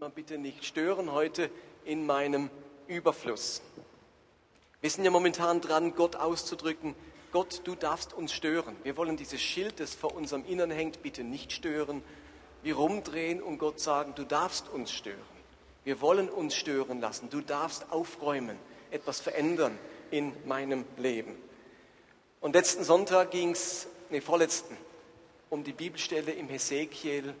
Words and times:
man 0.00 0.12
bitte 0.12 0.38
nicht 0.38 0.64
stören 0.64 1.12
heute 1.12 1.50
in 1.84 2.06
meinem 2.06 2.48
Überfluss. 2.88 3.60
Wir 4.80 4.88
sind 4.88 5.04
ja 5.04 5.10
momentan 5.10 5.60
dran, 5.60 5.94
Gott 5.94 6.16
auszudrücken, 6.16 6.94
Gott, 7.32 7.60
du 7.64 7.74
darfst 7.74 8.14
uns 8.14 8.32
stören. 8.32 8.74
Wir 8.82 8.96
wollen 8.96 9.18
dieses 9.18 9.42
Schild, 9.42 9.78
das 9.78 9.94
vor 9.94 10.14
unserem 10.14 10.46
Innern 10.46 10.70
hängt, 10.70 11.02
bitte 11.02 11.22
nicht 11.22 11.52
stören. 11.52 12.02
Wir 12.62 12.76
rumdrehen 12.76 13.42
und 13.42 13.58
Gott 13.58 13.78
sagen, 13.78 14.14
du 14.14 14.24
darfst 14.24 14.70
uns 14.70 14.90
stören. 14.90 15.18
Wir 15.84 16.00
wollen 16.00 16.30
uns 16.30 16.54
stören 16.54 17.02
lassen. 17.02 17.28
Du 17.28 17.42
darfst 17.42 17.92
aufräumen, 17.92 18.56
etwas 18.90 19.20
verändern 19.20 19.78
in 20.10 20.32
meinem 20.46 20.86
Leben. 20.96 21.36
Und 22.40 22.54
letzten 22.54 22.84
Sonntag 22.84 23.32
ging 23.32 23.50
es, 23.50 23.86
nee, 24.08 24.22
vorletzten, 24.22 24.78
um 25.50 25.62
die 25.62 25.74
Bibelstelle 25.74 26.32
im 26.32 26.48
Hesekiel 26.48 27.34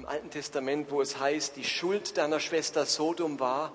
im 0.00 0.06
Alten 0.06 0.30
Testament, 0.30 0.90
wo 0.90 1.02
es 1.02 1.20
heißt, 1.20 1.56
die 1.56 1.64
Schuld 1.64 2.16
deiner 2.16 2.40
Schwester 2.40 2.86
Sodom 2.86 3.38
war, 3.38 3.70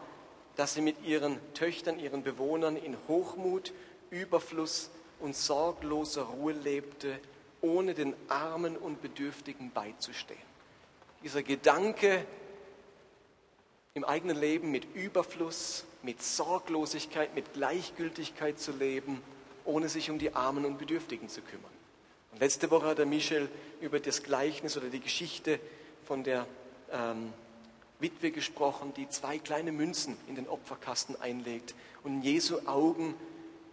dass 0.55 0.73
sie 0.73 0.81
mit 0.81 1.03
ihren 1.05 1.37
Töchtern, 1.53 1.99
ihren 1.99 2.23
Bewohnern 2.23 2.77
in 2.77 2.97
Hochmut, 3.07 3.73
Überfluss 4.09 4.89
und 5.19 5.35
sorgloser 5.35 6.23
Ruhe 6.23 6.53
lebte, 6.53 7.19
ohne 7.61 7.93
den 7.93 8.15
Armen 8.27 8.75
und 8.75 9.03
Bedürftigen 9.03 9.69
beizustehen. 9.71 10.39
Dieser 11.23 11.43
Gedanke, 11.43 12.25
im 13.93 14.03
eigenen 14.03 14.37
Leben 14.37 14.71
mit 14.71 14.95
Überfluss, 14.95 15.85
mit 16.01 16.23
Sorglosigkeit, 16.23 17.35
mit 17.35 17.53
Gleichgültigkeit 17.53 18.59
zu 18.59 18.71
leben, 18.71 19.21
ohne 19.63 19.89
sich 19.89 20.09
um 20.09 20.17
die 20.17 20.33
Armen 20.33 20.65
und 20.65 20.79
Bedürftigen 20.79 21.29
zu 21.29 21.41
kümmern. 21.41 21.71
Und 22.31 22.39
letzte 22.39 22.71
Woche 22.71 22.87
hat 22.87 22.97
der 22.97 23.05
Michel 23.05 23.47
über 23.79 23.99
das 23.99 24.23
Gleichnis 24.23 24.75
oder 24.75 24.87
die 24.87 25.01
Geschichte 25.01 25.59
von 26.05 26.23
der 26.23 26.45
ähm, 26.91 27.33
Witwe 27.99 28.31
gesprochen, 28.31 28.93
die 28.95 29.09
zwei 29.09 29.39
kleine 29.39 29.71
Münzen 29.71 30.17
in 30.27 30.35
den 30.35 30.47
Opferkasten 30.47 31.19
einlegt 31.19 31.75
und 32.03 32.15
in 32.15 32.21
Jesu 32.21 32.59
Augen 32.65 33.15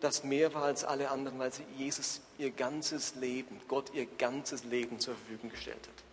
das 0.03 0.25
mehr 0.25 0.53
war 0.53 0.65
als 0.65 0.85
alle 0.85 1.11
anderen, 1.11 1.39
weil 1.39 1.53
sie 1.53 1.65
Jesus 1.77 2.21
ihr 2.39 2.51
ganzes 2.51 3.15
Leben, 3.15 3.61
Gott 3.69 3.93
ihr 3.95 4.07
ganzes 4.19 4.65
Leben 4.65 4.99
zur 4.99 5.15
Verfügung 5.15 5.51
gestellt 5.51 5.77
hat. 5.77 6.05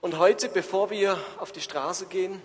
Und 0.00 0.18
heute, 0.18 0.48
bevor 0.48 0.90
wir 0.90 1.18
auf 1.38 1.52
die 1.52 1.60
Straße 1.60 2.06
gehen, 2.06 2.40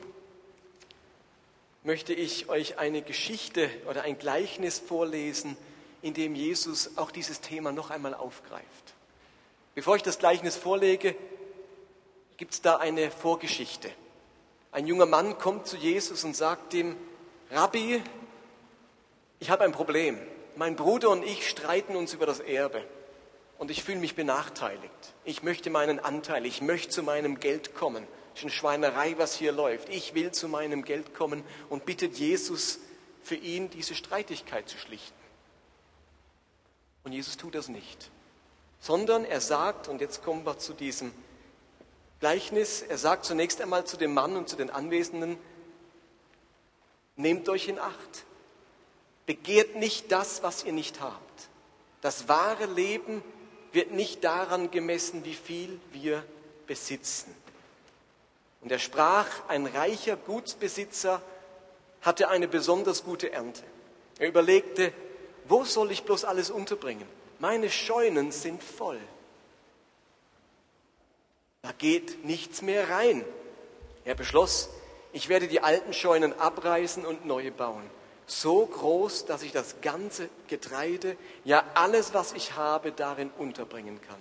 möchte 1.83 2.14
ich 2.14 2.48
euch 2.48 2.78
eine 2.78 3.02
Geschichte 3.02 3.70
oder 3.89 4.03
ein 4.03 4.20
Gleichnis 4.20 4.78
vorlesen, 4.78 5.58
in 6.03 6.14
dem 6.14 6.36
Jesus 6.36 6.98
auch 6.98 7.11
dieses 7.11 7.42
Thema 7.42 7.72
noch 7.72 7.89
einmal 7.89 8.14
aufgreift. 8.14 8.94
Bevor 9.73 9.95
ich 9.95 10.03
das 10.03 10.20
Gleichnis 10.20 10.55
vorlege, 10.55 11.16
gibt 12.42 12.56
es 12.56 12.61
da 12.64 12.78
eine 12.78 13.11
Vorgeschichte. 13.11 13.92
Ein 14.72 14.88
junger 14.88 15.06
Mann 15.06 15.38
kommt 15.38 15.67
zu 15.67 15.78
Jesus 15.78 16.23
und 16.23 16.36
sagt 16.36 16.73
ihm, 16.73 16.98
Rabbi, 17.52 18.02
ich 19.39 19.52
habe 19.52 19.64
ein 19.64 19.73
Problem. 19.73 20.17
Mein 20.56 20.75
Bruder 20.75 21.11
und 21.11 21.23
ich 21.23 21.48
streiten 21.48 21.95
uns 21.95 22.16
über 22.16 22.25
das 22.25 22.39
Erbe 22.39 22.83
und 23.59 23.70
ich 23.70 23.83
fühle 23.83 24.00
mich 24.00 24.16
benachteiligt. 24.16 25.14
Ich 25.23 25.44
möchte 25.44 25.70
meinen 25.70 26.00
Anteil, 26.00 26.48
ich 26.48 26.64
möchte 26.64 26.89
zu 26.89 27.03
meinem 27.03 27.39
Geld 27.39 27.75
kommen. 27.75 28.08
Es 28.33 28.39
ist 28.39 28.45
eine 28.45 28.52
Schweinerei, 28.52 29.14
was 29.20 29.36
hier 29.36 29.52
läuft. 29.52 29.89
Ich 29.89 30.16
will 30.16 30.31
zu 30.31 30.48
meinem 30.48 30.83
Geld 30.83 31.14
kommen 31.14 31.44
und 31.70 31.86
bittet 31.86 32.17
Jesus 32.17 32.80
für 33.22 33.36
ihn, 33.36 33.70
diese 33.70 33.94
Streitigkeit 33.94 34.67
zu 34.67 34.80
schlichten. 34.80 35.14
Und 37.03 37.11
Jesus 37.11 37.38
tut 37.38 37.53
das 37.53 37.67
nicht, 37.67 38.09
sondern 38.80 39.26
er 39.26 39.42
sagt, 39.42 39.88
und 39.88 40.02
jetzt 40.02 40.23
kommen 40.23 40.44
wir 40.44 40.58
zu 40.58 40.73
diesem 40.73 41.14
Gleichnis, 42.22 42.83
er 42.83 43.00
sagt 43.00 43.25
zunächst 43.25 43.59
einmal 43.61 43.86
zu 43.86 43.97
dem 43.97 44.14
Mann 44.14 44.38
und 44.38 44.47
zu 44.47 44.55
den 44.55 44.69
Anwesenden, 44.69 45.39
nehmt 47.16 47.50
euch 47.50 47.67
in 47.67 47.80
Acht, 47.80 48.25
begehrt 49.25 49.75
nicht 49.75 50.11
das, 50.11 50.44
was 50.44 50.64
ihr 50.64 50.72
nicht 50.72 51.02
habt. 51.02 51.49
Das 52.02 52.27
wahre 52.27 52.67
Leben 52.67 53.23
wird 53.71 53.92
nicht 53.92 54.23
daran 54.23 54.70
gemessen, 54.70 55.26
wie 55.26 55.33
viel 55.33 55.80
wir 55.93 56.23
besitzen. 56.67 57.36
Und 58.61 58.71
er 58.71 58.80
sprach, 58.80 59.27
ein 59.48 59.65
reicher 59.65 60.15
Gutsbesitzer 60.15 61.23
hatte 62.02 62.30
eine 62.30 62.48
besonders 62.48 63.03
gute 63.03 63.32
Ernte. 63.32 63.64
Er 64.20 64.27
überlegte, 64.27 64.93
wo 65.45 65.64
soll 65.64 65.92
ich 65.92 66.03
bloß 66.03 66.26
alles 66.26 66.52
unterbringen? 66.52 67.08
Meine 67.39 67.71
Scheunen 67.71 68.32
sind 68.32 68.61
voll. 68.61 68.99
Da 71.61 71.72
geht 71.77 72.26
nichts 72.26 72.61
mehr 72.61 72.89
rein. 72.89 73.23
Er 74.04 74.16
beschloss, 74.16 74.70
ich 75.14 75.30
werde 75.30 75.48
die 75.48 75.61
alten 75.61 75.94
Scheunen 75.94 76.33
abreißen 76.33 77.05
und 77.05 77.26
neue 77.26 77.52
bauen. 77.52 77.88
So 78.26 78.66
groß, 78.66 79.26
dass 79.26 79.44
ich 79.44 79.52
das 79.52 79.82
ganze 79.82 80.30
Getreide, 80.48 81.17
ja 81.44 81.64
alles, 81.76 82.14
was 82.14 82.33
ich 82.33 82.55
habe, 82.55 82.92
darin 82.92 83.30
unterbringen 83.38 84.00
kann. 84.02 84.20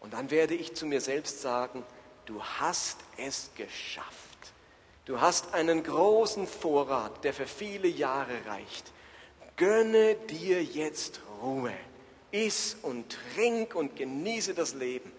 Und 0.00 0.12
dann 0.12 0.30
werde 0.30 0.54
ich 0.54 0.74
zu 0.74 0.86
mir 0.86 1.00
selbst 1.00 1.40
sagen, 1.40 1.84
du 2.26 2.42
hast 2.42 2.98
es 3.16 3.50
geschafft. 3.56 4.12
Du 5.04 5.20
hast 5.20 5.54
einen 5.54 5.82
großen 5.82 6.46
Vorrat, 6.46 7.24
der 7.24 7.34
für 7.34 7.46
viele 7.46 7.88
Jahre 7.88 8.46
reicht. 8.46 8.92
Gönne 9.56 10.14
dir 10.14 10.62
jetzt 10.62 11.20
Ruhe. 11.42 11.74
Iss 12.30 12.76
und 12.82 13.16
trink 13.34 13.74
und 13.74 13.96
genieße 13.96 14.54
das 14.54 14.74
Leben. 14.74 15.10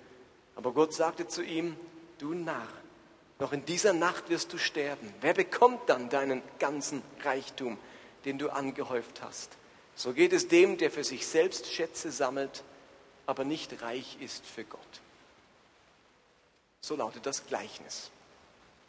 Aber 0.56 0.72
Gott 0.72 0.94
sagte 0.94 1.28
zu 1.28 1.42
ihm, 1.44 1.76
du 2.20 2.34
Narr, 2.34 2.68
noch 3.40 3.54
in 3.54 3.66
dieser 3.66 3.94
Nacht 3.94 4.30
wirst 4.30 4.54
du 4.54 4.58
sterben. 4.58 5.14
Wer 5.22 5.34
bekommt 5.34 5.90
dann 5.90 6.10
deinen 6.10 6.42
ganzen 6.60 7.02
Reichtum, 7.24 7.78
den 8.26 8.38
du 8.38 8.50
angehäuft 8.50 9.22
hast? 9.22 9.58
So 9.96 10.14
geht 10.14 10.34
es 10.34 10.48
dem, 10.48 10.78
der 10.78 10.92
für 10.92 11.04
sich 11.04 11.28
selbst 11.28 11.68
Schätze 11.72 12.12
sammelt, 12.12 12.64
aber 13.26 13.44
nicht 13.44 13.82
reich 13.82 14.18
ist 14.20 14.46
für 14.46 14.64
Gott. 14.64 14.80
So 16.82 16.96
lautet 16.96 17.26
das 17.26 17.46
Gleichnis 17.48 18.12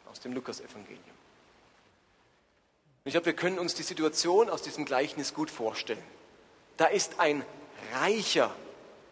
aus 0.09 0.19
dem 0.19 0.33
Lukasevangelium. 0.33 1.15
Ich 3.05 3.11
glaube, 3.11 3.27
wir 3.27 3.35
können 3.35 3.59
uns 3.59 3.75
die 3.75 3.83
Situation 3.83 4.49
aus 4.49 4.63
diesem 4.63 4.85
Gleichnis 4.85 5.33
gut 5.33 5.51
vorstellen. 5.51 6.03
Da 6.77 6.87
ist 6.87 7.19
ein 7.19 7.45
reicher 7.93 8.53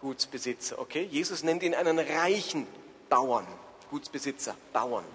Gutsbesitzer, 0.04 0.80
okay? 0.80 1.08
Jesus 1.10 1.44
nennt 1.44 1.64
ihn 1.64 1.74
einen 1.74 1.98
reichen 1.98 2.68
Bauern, 3.10 3.48
Gutsbesitzer, 3.90 4.54
Bauern. 4.74 5.06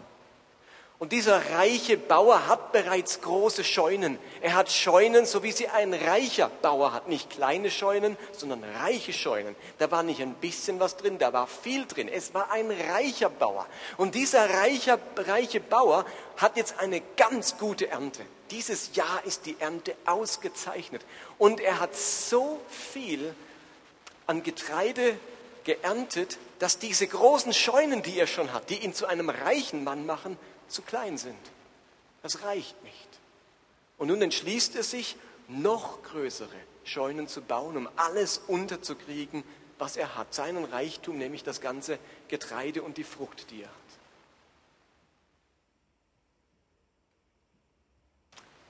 Und 0.99 1.12
dieser 1.12 1.50
reiche 1.50 1.97
Bauer 1.97 2.49
hat 2.49 2.72
bereits 2.72 3.21
große 3.21 3.62
Scheunen. 3.62 4.19
Er 4.41 4.54
hat 4.54 4.69
Scheunen, 4.69 5.26
so 5.26 5.44
wie 5.44 5.53
sie 5.53 5.69
ein 5.69 5.94
reicher 5.94 6.50
Bauer 6.62 6.93
hat. 6.93 7.06
Nicht 7.06 7.31
kleine 7.31 7.71
Scheunen, 7.71 8.16
sondern 8.32 8.65
reiche 8.65 9.12
Scheunen. 9.12 9.54
Da 9.78 9.91
war 9.93 10.03
nicht 10.03 10.21
ein 10.22 10.34
bisschen 10.34 10.81
was 10.81 10.97
drin, 10.97 11.19
da 11.19 11.32
war 11.32 11.47
viel 11.47 11.87
drin. 11.87 12.09
Es 12.09 12.34
war 12.34 12.50
ein 12.50 12.70
reicher 12.70 13.28
Bauer. 13.28 13.66
Und 13.97 14.16
dieser 14.16 14.50
reicher, 14.50 14.99
reiche 15.16 15.60
Bauer 15.60 16.05
hat 16.38 16.56
jetzt 16.56 16.81
eine 16.81 17.03
ganz 17.16 17.59
gute 17.59 17.91
Ernte. 17.91 18.22
Dieses 18.50 18.97
Jahr 18.97 19.22
ist 19.25 19.47
die 19.47 19.56
Ernte 19.60 19.94
ausgezeichnet. 20.06 21.05
Und 21.37 21.60
er 21.60 21.78
hat 21.78 21.94
so 21.94 22.59
viel 22.69 23.37
an 24.28 24.44
Getreide 24.44 25.19
geerntet, 25.65 26.39
dass 26.61 26.78
diese 26.78 27.06
großen 27.06 27.53
Scheunen, 27.53 28.03
die 28.03 28.19
er 28.19 28.27
schon 28.27 28.53
hat, 28.53 28.71
die 28.71 28.84
ihn 28.84 28.94
zu 28.94 29.06
einem 29.06 29.31
reichen 29.31 29.83
Mann 29.83 30.06
machen, 30.06 30.39
zu 30.69 30.83
klein 30.83 31.19
sind. 31.19 31.39
Das 32.22 32.43
reicht 32.43 32.81
nicht. 32.84 33.09
Und 33.97 34.09
nun 34.09 34.22
entschließt 34.22 34.77
er 34.77 34.84
sich, 34.84 35.17
noch 35.49 36.03
größere 36.03 36.55
Scheunen 36.84 37.27
zu 37.27 37.41
bauen, 37.41 37.77
um 37.77 37.88
alles 37.97 38.38
unterzukriegen, 38.47 39.43
was 39.78 39.97
er 39.97 40.15
hat. 40.15 40.34
Seinen 40.34 40.65
Reichtum, 40.65 41.17
nämlich 41.17 41.43
das 41.43 41.62
ganze 41.62 41.99
Getreide 42.28 42.83
und 42.83 42.99
die 42.99 43.05
Frucht, 43.05 43.50
die 43.50 43.62
er 43.62 43.69
hat. 43.69 43.75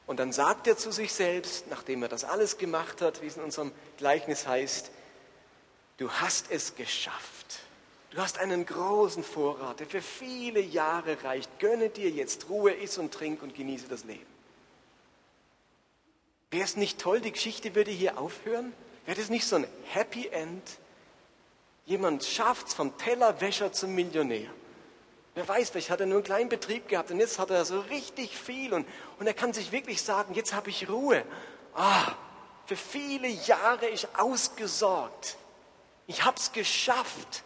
Und 0.06 0.21
dann 0.21 0.32
sagt 0.32 0.69
er 0.69 0.77
zu 0.77 0.93
sich 0.93 1.12
selbst, 1.12 1.67
nachdem 1.69 2.03
er 2.03 2.09
das 2.09 2.25
alles 2.25 2.59
gemacht 2.59 3.03
hat, 3.03 3.21
wie 3.23 3.27
es 3.27 3.37
in 3.37 3.43
unserem 3.43 3.73
Gleichnis 3.99 4.47
heißt, 4.47 4.91
du 5.99 6.11
hast 6.11 6.50
es 6.50 6.75
geschafft. 6.75 7.61
Du 8.11 8.19
hast 8.19 8.39
einen 8.39 8.65
großen 8.65 9.23
Vorrat, 9.23 9.81
der 9.81 9.87
für 9.87 10.00
viele 10.00 10.61
Jahre 10.61 11.23
reicht. 11.23 11.59
Gönne 11.59 11.91
dir 11.91 12.11
jetzt 12.11 12.49
Ruhe, 12.49 12.73
iss 12.73 12.97
und 12.97 13.12
trink 13.12 13.43
und 13.43 13.55
genieße 13.55 13.87
das 13.89 14.05
Leben. 14.05 14.27
Wäre 16.50 16.65
es 16.65 16.77
nicht 16.77 16.99
toll, 16.99 17.21
die 17.21 17.33
Geschichte 17.33 17.75
würde 17.75 17.91
hier 17.91 18.19
aufhören? 18.19 18.73
Wäre 19.05 19.19
das 19.19 19.29
nicht 19.29 19.47
so 19.47 19.56
ein 19.56 19.67
Happy 19.85 20.29
End? 20.29 20.62
Jemand 21.85 22.25
schafft 22.25 22.69
es 22.69 22.75
vom 22.75 22.97
Tellerwäscher 22.97 23.73
zum 23.73 23.94
Millionär. 23.94 24.51
Wer 25.35 25.47
weiß, 25.47 25.71
vielleicht 25.71 25.91
hat 25.91 26.01
er 26.01 26.06
nur 26.06 26.17
einen 26.17 26.25
kleinen 26.25 26.49
Betrieb 26.49 26.89
gehabt 26.89 27.11
und 27.11 27.21
jetzt 27.21 27.39
hat 27.39 27.51
er 27.51 27.65
so 27.65 27.81
richtig 27.81 28.37
viel 28.37 28.73
und, 28.73 28.87
und 29.19 29.27
er 29.27 29.35
kann 29.35 29.53
sich 29.53 29.71
wirklich 29.71 30.03
sagen, 30.03 30.35
jetzt 30.35 30.55
habe 30.55 30.71
ich 30.71 30.89
Ruhe. 30.89 31.25
Ah, 31.75 32.12
für 32.67 32.77
viele 32.77 33.29
Jahre 33.29 33.87
ist 33.87 34.09
ausgesorgt. 34.17 35.37
Ich 36.08 36.25
habe 36.25 36.37
es 36.38 36.50
geschafft. 36.52 37.44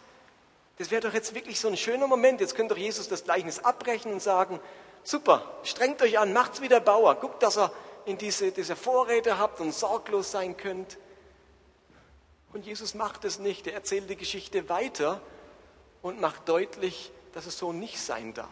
Das 0.77 0.89
wäre 0.89 1.01
doch 1.01 1.13
jetzt 1.13 1.35
wirklich 1.35 1.59
so 1.59 1.67
ein 1.67 1.77
schöner 1.77 2.07
Moment. 2.07 2.41
Jetzt 2.41 2.55
könnte 2.55 2.73
doch 2.73 2.81
Jesus 2.81 3.07
das 3.07 3.25
Gleichnis 3.25 3.59
abbrechen 3.59 4.11
und 4.11 4.21
sagen, 4.21 4.59
super, 5.03 5.59
strengt 5.63 6.01
euch 6.01 6.17
an, 6.17 6.33
macht's 6.33 6.61
wie 6.61 6.69
der 6.69 6.79
Bauer, 6.79 7.13
guckt, 7.15 7.43
dass 7.43 7.57
ihr 7.57 7.71
in 8.05 8.17
diese, 8.17 8.51
diese 8.51 8.75
Vorräte 8.75 9.37
habt 9.37 9.59
und 9.59 9.73
sorglos 9.73 10.31
sein 10.31 10.57
könnt. 10.57 10.97
Und 12.53 12.65
Jesus 12.65 12.93
macht 12.93 13.25
es 13.25 13.37
nicht. 13.37 13.67
Er 13.67 13.73
erzählt 13.73 14.09
die 14.09 14.15
Geschichte 14.15 14.69
weiter 14.69 15.21
und 16.01 16.21
macht 16.21 16.47
deutlich, 16.47 17.11
dass 17.33 17.45
es 17.45 17.57
so 17.57 17.73
nicht 17.73 17.99
sein 17.99 18.33
darf. 18.33 18.47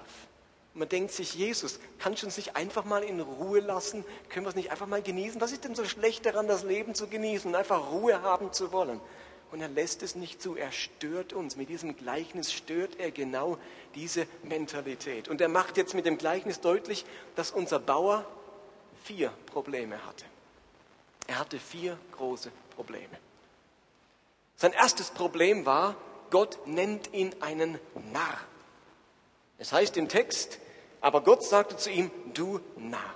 Und 0.74 0.80
man 0.80 0.90
denkt 0.90 1.12
sich, 1.12 1.36
Jesus, 1.36 1.80
kannst 2.00 2.22
du 2.22 2.28
uns 2.28 2.36
nicht 2.36 2.56
einfach 2.58 2.84
mal 2.84 3.04
in 3.04 3.22
Ruhe 3.22 3.62
lassen? 3.62 4.04
Können 4.30 4.46
wir 4.46 4.50
es 4.50 4.56
nicht 4.56 4.72
einfach 4.72 4.88
mal 4.88 5.02
genießen? 5.02 5.40
Was 5.40 5.54
ist 5.54 5.64
denn 5.64 5.76
so 5.76 5.86
schlecht 5.86 6.26
daran, 6.26 6.48
das 6.48 6.64
Leben 6.64 6.96
zu 6.96 7.08
genießen 7.08 7.50
und 7.50 7.56
einfach 7.56 7.92
Ruhe 7.92 8.22
haben 8.22 8.52
zu 8.52 8.74
wollen? 8.74 9.00
Und 9.52 9.62
er 9.62 9.68
lässt 9.68 10.02
es 10.02 10.16
nicht 10.16 10.42
zu. 10.42 10.56
Er 10.56 10.72
stört 10.72 11.34
uns. 11.34 11.58
Mit 11.58 11.70
diesem 11.70 11.98
Gleichnis 11.98 12.54
stört 12.54 13.00
er 13.00 13.12
genau 13.12 13.58
diese 13.96 14.26
Mentalität. 14.44 15.28
Und 15.28 15.42
er 15.42 15.50
macht 15.50 15.78
jetzt 15.78 15.94
mit 15.94 16.06
dem 16.06 16.18
Gleichnis 16.18 16.62
deutlich, 16.62 17.06
dass 17.36 17.52
unser 17.52 17.80
Bauer 17.80 18.26
vier 19.04 19.34
Probleme 19.48 20.06
hatte. 20.06 20.26
Er 21.28 21.40
hatte 21.40 21.60
vier 21.60 21.98
große 22.14 22.52
Probleme. 22.76 23.18
Sein 24.56 24.74
erstes 24.74 25.10
Problem 25.10 25.66
war, 25.66 25.96
Gott 26.30 26.66
nennt 26.66 27.14
ihn 27.14 27.36
einen 27.42 27.78
Narr. 28.12 28.38
Es 29.58 29.74
heißt 29.74 29.98
im 29.98 30.08
Text, 30.08 30.60
aber 31.02 31.22
Gott 31.22 31.44
sagte 31.44 31.78
zu 31.78 31.90
ihm, 31.90 32.10
du 32.34 32.62
Narr. 32.78 33.16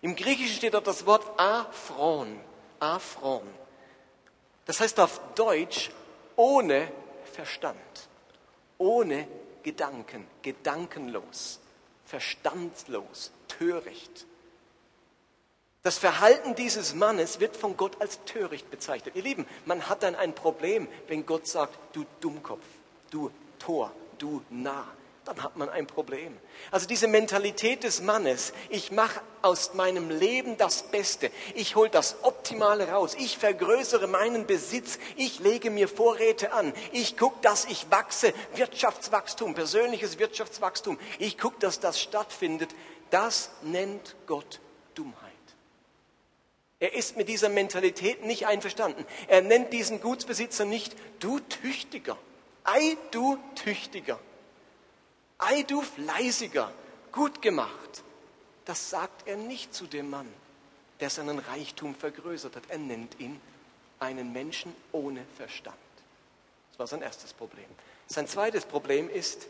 Im 0.00 0.14
Griechischen 0.14 0.56
steht 0.56 0.74
dort 0.74 0.86
das 0.86 1.06
Wort 1.06 1.24
Aphron. 1.38 2.38
Aphron. 2.78 3.42
Das 4.68 4.80
heißt 4.80 5.00
auf 5.00 5.18
Deutsch 5.34 5.90
ohne 6.36 6.92
Verstand, 7.32 7.78
ohne 8.76 9.26
Gedanken, 9.62 10.26
gedankenlos, 10.42 11.58
verstandlos, 12.04 13.32
töricht. 13.48 14.26
Das 15.82 15.96
Verhalten 15.96 16.54
dieses 16.54 16.94
Mannes 16.94 17.40
wird 17.40 17.56
von 17.56 17.78
Gott 17.78 17.98
als 17.98 18.22
töricht 18.26 18.70
bezeichnet. 18.70 19.16
Ihr 19.16 19.22
Lieben, 19.22 19.46
man 19.64 19.88
hat 19.88 20.02
dann 20.02 20.14
ein 20.14 20.34
Problem, 20.34 20.86
wenn 21.06 21.24
Gott 21.24 21.46
sagt, 21.46 21.78
du 21.96 22.04
Dummkopf, 22.20 22.66
du 23.10 23.30
Tor, 23.58 23.90
du 24.18 24.42
Narr. 24.50 24.97
Dann 25.28 25.42
hat 25.42 25.58
man 25.58 25.68
ein 25.68 25.86
Problem. 25.86 26.34
Also 26.70 26.86
diese 26.86 27.06
Mentalität 27.06 27.84
des 27.84 28.00
Mannes, 28.00 28.54
ich 28.70 28.92
mache 28.92 29.20
aus 29.42 29.74
meinem 29.74 30.08
Leben 30.08 30.56
das 30.56 30.84
Beste, 30.84 31.30
ich 31.54 31.76
hole 31.76 31.90
das 31.90 32.16
Optimale 32.22 32.88
raus, 32.88 33.14
ich 33.14 33.36
vergrößere 33.36 34.06
meinen 34.06 34.46
Besitz, 34.46 34.98
ich 35.16 35.38
lege 35.40 35.68
mir 35.68 35.86
Vorräte 35.86 36.52
an, 36.52 36.72
ich 36.92 37.18
gucke, 37.18 37.36
dass 37.42 37.66
ich 37.66 37.90
wachse, 37.90 38.32
Wirtschaftswachstum, 38.54 39.54
persönliches 39.54 40.18
Wirtschaftswachstum, 40.18 40.98
ich 41.18 41.36
gucke, 41.36 41.58
dass 41.60 41.78
das 41.78 42.00
stattfindet, 42.00 42.74
das 43.10 43.50
nennt 43.60 44.16
Gott 44.26 44.60
Dummheit. 44.94 45.14
Er 46.80 46.94
ist 46.94 47.18
mit 47.18 47.28
dieser 47.28 47.50
Mentalität 47.50 48.24
nicht 48.24 48.46
einverstanden. 48.46 49.04
Er 49.26 49.42
nennt 49.42 49.74
diesen 49.74 50.00
Gutsbesitzer 50.00 50.64
nicht 50.64 50.96
du 51.18 51.38
Tüchtiger. 51.40 52.16
Ei, 52.64 52.96
du 53.10 53.36
Tüchtiger. 53.56 54.18
Ei, 55.38 55.62
du 55.62 55.82
Fleißiger. 55.82 56.72
Gut 57.12 57.40
gemacht. 57.40 58.02
Das 58.64 58.90
sagt 58.90 59.26
er 59.26 59.36
nicht 59.36 59.72
zu 59.72 59.86
dem 59.86 60.10
Mann, 60.10 60.28
der 61.00 61.10
seinen 61.10 61.38
Reichtum 61.38 61.94
vergrößert 61.94 62.56
hat. 62.56 62.64
Er 62.68 62.78
nennt 62.78 63.18
ihn 63.18 63.40
einen 64.00 64.32
Menschen 64.32 64.74
ohne 64.92 65.24
Verstand. 65.36 65.76
Das 66.70 66.78
war 66.78 66.86
sein 66.86 67.02
erstes 67.02 67.32
Problem. 67.32 67.66
Sein 68.08 68.26
zweites 68.26 68.64
Problem 68.64 69.08
ist, 69.08 69.46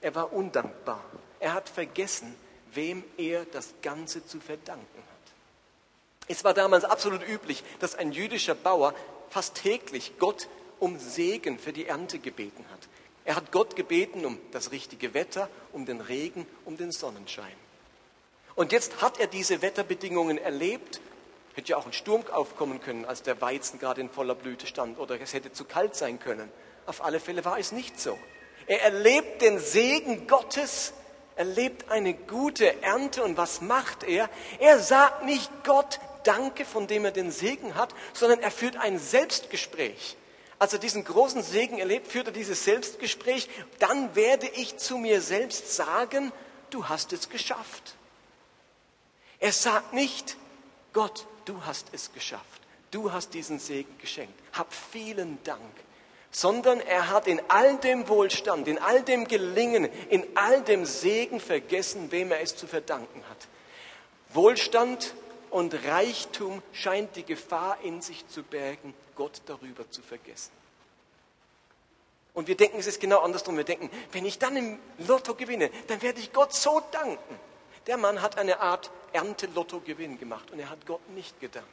er 0.00 0.14
war 0.14 0.32
undankbar. 0.32 1.04
Er 1.40 1.54
hat 1.54 1.68
vergessen, 1.68 2.34
wem 2.72 3.02
er 3.16 3.44
das 3.46 3.74
Ganze 3.82 4.24
zu 4.26 4.40
verdanken 4.40 4.98
hat. 4.98 5.32
Es 6.28 6.44
war 6.44 6.54
damals 6.54 6.84
absolut 6.84 7.26
üblich, 7.26 7.64
dass 7.80 7.94
ein 7.94 8.12
jüdischer 8.12 8.54
Bauer 8.54 8.94
fast 9.30 9.56
täglich 9.56 10.12
Gott 10.18 10.48
um 10.78 10.98
Segen 10.98 11.58
für 11.58 11.72
die 11.72 11.86
Ernte 11.86 12.18
gebeten 12.18 12.64
hat. 12.70 12.80
Er 13.28 13.36
hat 13.36 13.52
Gott 13.52 13.76
gebeten 13.76 14.24
um 14.24 14.38
das 14.52 14.72
richtige 14.72 15.12
Wetter, 15.12 15.50
um 15.74 15.84
den 15.84 16.00
Regen, 16.00 16.46
um 16.64 16.78
den 16.78 16.92
Sonnenschein. 16.92 17.52
Und 18.54 18.72
jetzt 18.72 19.02
hat 19.02 19.20
er 19.20 19.26
diese 19.26 19.60
Wetterbedingungen 19.60 20.38
erlebt. 20.38 21.02
Hätte 21.52 21.72
ja 21.72 21.76
auch 21.76 21.84
ein 21.84 21.92
Sturm 21.92 22.24
aufkommen 22.32 22.80
können, 22.80 23.04
als 23.04 23.22
der 23.22 23.38
Weizen 23.42 23.78
gerade 23.78 24.00
in 24.00 24.08
voller 24.08 24.34
Blüte 24.34 24.66
stand, 24.66 24.98
oder 24.98 25.20
es 25.20 25.34
hätte 25.34 25.52
zu 25.52 25.66
kalt 25.66 25.94
sein 25.94 26.18
können. 26.18 26.50
Auf 26.86 27.04
alle 27.04 27.20
Fälle 27.20 27.44
war 27.44 27.58
es 27.58 27.70
nicht 27.70 28.00
so. 28.00 28.18
Er 28.66 28.80
erlebt 28.80 29.42
den 29.42 29.58
Segen 29.58 30.26
Gottes, 30.26 30.94
erlebt 31.36 31.90
eine 31.90 32.14
gute 32.14 32.82
Ernte 32.82 33.22
und 33.24 33.36
was 33.36 33.60
macht 33.60 34.04
er? 34.04 34.30
Er 34.58 34.78
sagt 34.78 35.26
nicht, 35.26 35.50
Gott, 35.64 36.00
Danke, 36.24 36.64
von 36.64 36.86
dem 36.86 37.04
er 37.04 37.10
den 37.10 37.30
Segen 37.30 37.74
hat, 37.74 37.94
sondern 38.14 38.40
er 38.40 38.50
führt 38.50 38.78
ein 38.78 38.98
Selbstgespräch. 38.98 40.16
Als 40.58 40.72
er 40.72 40.78
diesen 40.78 41.04
großen 41.04 41.42
Segen 41.42 41.78
erlebt, 41.78 42.08
führt 42.08 42.28
er 42.28 42.32
dieses 42.32 42.64
Selbstgespräch. 42.64 43.48
Dann 43.78 44.14
werde 44.16 44.48
ich 44.48 44.76
zu 44.76 44.98
mir 44.98 45.20
selbst 45.20 45.74
sagen, 45.74 46.32
du 46.70 46.88
hast 46.88 47.12
es 47.12 47.28
geschafft. 47.28 47.94
Er 49.38 49.52
sagt 49.52 49.92
nicht, 49.92 50.36
Gott, 50.92 51.26
du 51.44 51.64
hast 51.64 51.86
es 51.92 52.12
geschafft. 52.12 52.44
Du 52.90 53.12
hast 53.12 53.34
diesen 53.34 53.58
Segen 53.58 53.96
geschenkt. 53.98 54.34
Hab 54.52 54.72
vielen 54.72 55.38
Dank. 55.44 55.60
Sondern 56.30 56.80
er 56.80 57.08
hat 57.08 57.26
in 57.26 57.40
all 57.48 57.76
dem 57.78 58.08
Wohlstand, 58.08 58.66
in 58.66 58.78
all 58.78 59.02
dem 59.02 59.28
Gelingen, 59.28 59.84
in 60.10 60.26
all 60.34 60.62
dem 60.62 60.84
Segen 60.84 61.40
vergessen, 61.40 62.10
wem 62.10 62.32
er 62.32 62.40
es 62.40 62.56
zu 62.56 62.66
verdanken 62.66 63.22
hat. 63.30 63.48
Wohlstand 64.30 65.14
und 65.50 65.72
Reichtum 65.86 66.62
scheint 66.72 67.16
die 67.16 67.24
Gefahr 67.24 67.78
in 67.82 68.02
sich 68.02 68.26
zu 68.28 68.42
bergen, 68.42 68.92
Gott 69.18 69.42
darüber 69.44 69.90
zu 69.90 70.00
vergessen. 70.00 70.52
Und 72.32 72.46
wir 72.46 72.56
denken, 72.56 72.78
es 72.78 72.86
ist 72.86 73.00
genau 73.00 73.18
andersrum. 73.18 73.56
Wir 73.56 73.64
denken, 73.64 73.90
wenn 74.12 74.24
ich 74.24 74.38
dann 74.38 74.56
im 74.56 74.78
Lotto 74.98 75.34
gewinne, 75.34 75.70
dann 75.88 76.00
werde 76.00 76.20
ich 76.20 76.32
Gott 76.32 76.54
so 76.54 76.80
danken. 76.92 77.38
Der 77.88 77.96
Mann 77.96 78.22
hat 78.22 78.38
eine 78.38 78.60
Art 78.60 78.92
Ernte-Lotto-Gewinn 79.12 80.18
gemacht 80.18 80.50
und 80.52 80.60
er 80.60 80.70
hat 80.70 80.86
Gott 80.86 81.06
nicht 81.10 81.40
gedankt. 81.40 81.68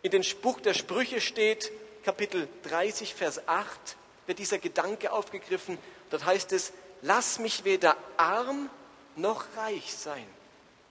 In 0.00 0.10
den 0.10 0.24
Spruch 0.24 0.60
der 0.60 0.72
Sprüche 0.72 1.20
steht, 1.20 1.70
Kapitel 2.02 2.48
30, 2.62 3.14
Vers 3.14 3.46
8, 3.46 3.96
wird 4.26 4.38
dieser 4.38 4.58
Gedanke 4.58 5.12
aufgegriffen. 5.12 5.76
Dort 6.10 6.24
heißt 6.24 6.52
es, 6.52 6.72
lass 7.02 7.38
mich 7.38 7.64
weder 7.64 7.96
arm 8.16 8.70
noch 9.16 9.44
reich 9.56 9.94
sein. 9.94 10.26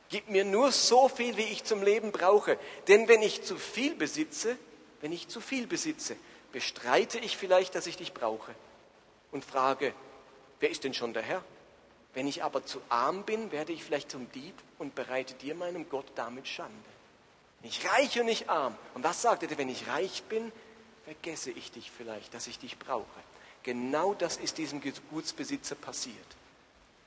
Gib 0.09 0.29
mir 0.29 0.45
nur 0.45 0.71
so 0.71 1.09
viel, 1.09 1.35
wie 1.37 1.45
ich 1.45 1.63
zum 1.63 1.81
Leben 1.81 2.11
brauche. 2.11 2.59
Denn 2.87 3.07
wenn 3.07 3.23
ich 3.23 3.43
zu 3.43 3.57
viel 3.57 3.95
besitze, 3.95 4.57
wenn 5.01 5.11
ich 5.11 5.27
zu 5.27 5.41
viel 5.41 5.67
besitze, 5.67 6.15
bestreite 6.51 7.19
ich 7.19 7.37
vielleicht, 7.37 7.75
dass 7.75 7.87
ich 7.87 7.97
dich 7.97 8.13
brauche 8.13 8.53
und 9.31 9.43
frage, 9.43 9.93
wer 10.59 10.69
ist 10.69 10.83
denn 10.83 10.93
schon 10.93 11.13
der 11.13 11.23
Herr? 11.23 11.43
Wenn 12.13 12.27
ich 12.27 12.43
aber 12.43 12.65
zu 12.65 12.81
arm 12.89 13.23
bin, 13.23 13.51
werde 13.51 13.71
ich 13.71 13.83
vielleicht 13.83 14.11
zum 14.11 14.31
Dieb 14.31 14.53
und 14.79 14.95
bereite 14.95 15.33
dir, 15.35 15.55
meinem 15.55 15.89
Gott, 15.89 16.07
damit 16.15 16.47
Schande. 16.47 16.73
Nicht 17.63 17.85
reich 17.91 18.19
und 18.19 18.25
nicht 18.25 18.49
arm. 18.49 18.75
Und 18.93 19.03
was 19.03 19.21
sagt 19.21 19.43
er? 19.43 19.57
Wenn 19.57 19.69
ich 19.69 19.87
reich 19.87 20.23
bin, 20.23 20.51
vergesse 21.05 21.51
ich 21.51 21.71
dich 21.71 21.91
vielleicht, 21.91 22.33
dass 22.33 22.47
ich 22.47 22.59
dich 22.59 22.77
brauche. 22.77 23.05
Genau 23.63 24.13
das 24.13 24.37
ist 24.37 24.57
diesem 24.57 24.81
Gutsbesitzer 25.09 25.75
passiert. 25.75 26.15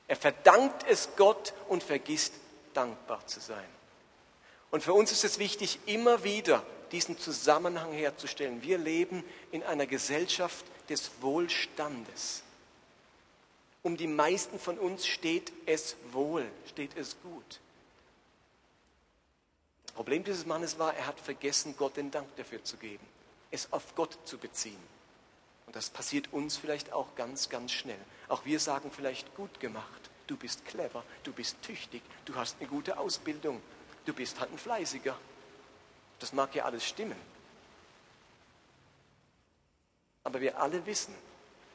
Er 0.06 0.16
verdankt 0.16 0.84
es 0.88 1.08
Gott 1.16 1.52
und 1.68 1.82
vergisst 1.82 2.34
dankbar 2.72 3.26
zu 3.26 3.40
sein. 3.40 3.64
Und 4.70 4.82
für 4.82 4.92
uns 4.92 5.12
ist 5.12 5.24
es 5.24 5.38
wichtig, 5.38 5.78
immer 5.86 6.24
wieder 6.24 6.64
diesen 6.92 7.18
Zusammenhang 7.18 7.92
herzustellen. 7.92 8.62
Wir 8.62 8.78
leben 8.78 9.24
in 9.52 9.62
einer 9.62 9.86
Gesellschaft 9.86 10.64
des 10.88 11.10
Wohlstandes. 11.20 12.42
Um 13.82 13.96
die 13.96 14.06
meisten 14.06 14.58
von 14.58 14.78
uns 14.78 15.06
steht 15.06 15.52
es 15.66 15.96
wohl, 16.12 16.46
steht 16.66 16.96
es 16.96 17.16
gut. 17.22 17.60
Das 19.86 19.94
Problem 19.94 20.24
dieses 20.24 20.46
Mannes 20.46 20.78
war, 20.78 20.94
er 20.94 21.06
hat 21.06 21.20
vergessen, 21.20 21.74
Gott 21.76 21.96
den 21.96 22.10
Dank 22.10 22.34
dafür 22.36 22.64
zu 22.64 22.76
geben, 22.76 23.04
es 23.50 23.72
auf 23.72 23.94
Gott 23.94 24.18
zu 24.24 24.38
beziehen. 24.38 24.94
Und 25.66 25.76
das 25.76 25.90
passiert 25.90 26.32
uns 26.32 26.56
vielleicht 26.56 26.92
auch 26.92 27.14
ganz, 27.14 27.48
ganz 27.48 27.72
schnell. 27.72 27.98
Auch 28.28 28.44
wir 28.44 28.58
sagen 28.58 28.90
vielleicht 28.90 29.34
gut 29.34 29.60
gemacht 29.60 30.10
du 30.26 30.36
bist 30.36 30.64
clever, 30.64 31.04
du 31.22 31.32
bist 31.32 31.60
tüchtig, 31.62 32.02
du 32.24 32.34
hast 32.34 32.56
eine 32.60 32.68
gute 32.68 32.98
Ausbildung, 32.98 33.60
du 34.06 34.12
bist 34.12 34.40
halt 34.40 34.52
ein 34.52 34.58
Fleißiger. 34.58 35.16
Das 36.24 36.32
mag 36.32 36.54
ja 36.54 36.64
alles 36.64 36.86
stimmen. 36.86 37.20
Aber 40.22 40.40
wir 40.40 40.58
alle 40.58 40.86
wissen, 40.86 41.14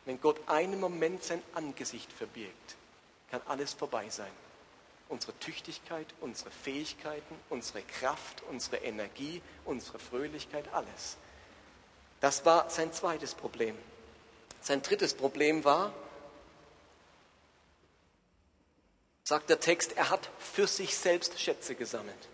wenn 0.05 0.19
Gott 0.19 0.41
einen 0.47 0.79
Moment 0.79 1.23
sein 1.23 1.43
Angesicht 1.53 2.11
verbirgt, 2.11 2.75
kann 3.29 3.43
alles 3.45 3.73
vorbei 3.73 4.09
sein. 4.09 4.31
Unsere 5.07 5.37
Tüchtigkeit, 5.37 6.07
unsere 6.19 6.49
Fähigkeiten, 6.49 7.35
unsere 7.51 7.83
Kraft, 7.83 8.41
unsere 8.49 8.77
Energie, 8.77 9.43
unsere 9.65 9.99
Fröhlichkeit, 9.99 10.67
alles. 10.73 11.17
Das 12.19 12.43
war 12.43 12.71
sein 12.71 12.91
zweites 12.91 13.35
Problem. 13.35 13.77
Sein 14.61 14.81
drittes 14.81 15.13
Problem 15.13 15.63
war, 15.63 15.93
sagt 19.23 19.51
der 19.51 19.59
Text, 19.59 19.95
er 19.95 20.09
hat 20.09 20.27
für 20.39 20.65
sich 20.65 20.97
selbst 20.97 21.39
Schätze 21.39 21.75
gesammelt. 21.75 22.29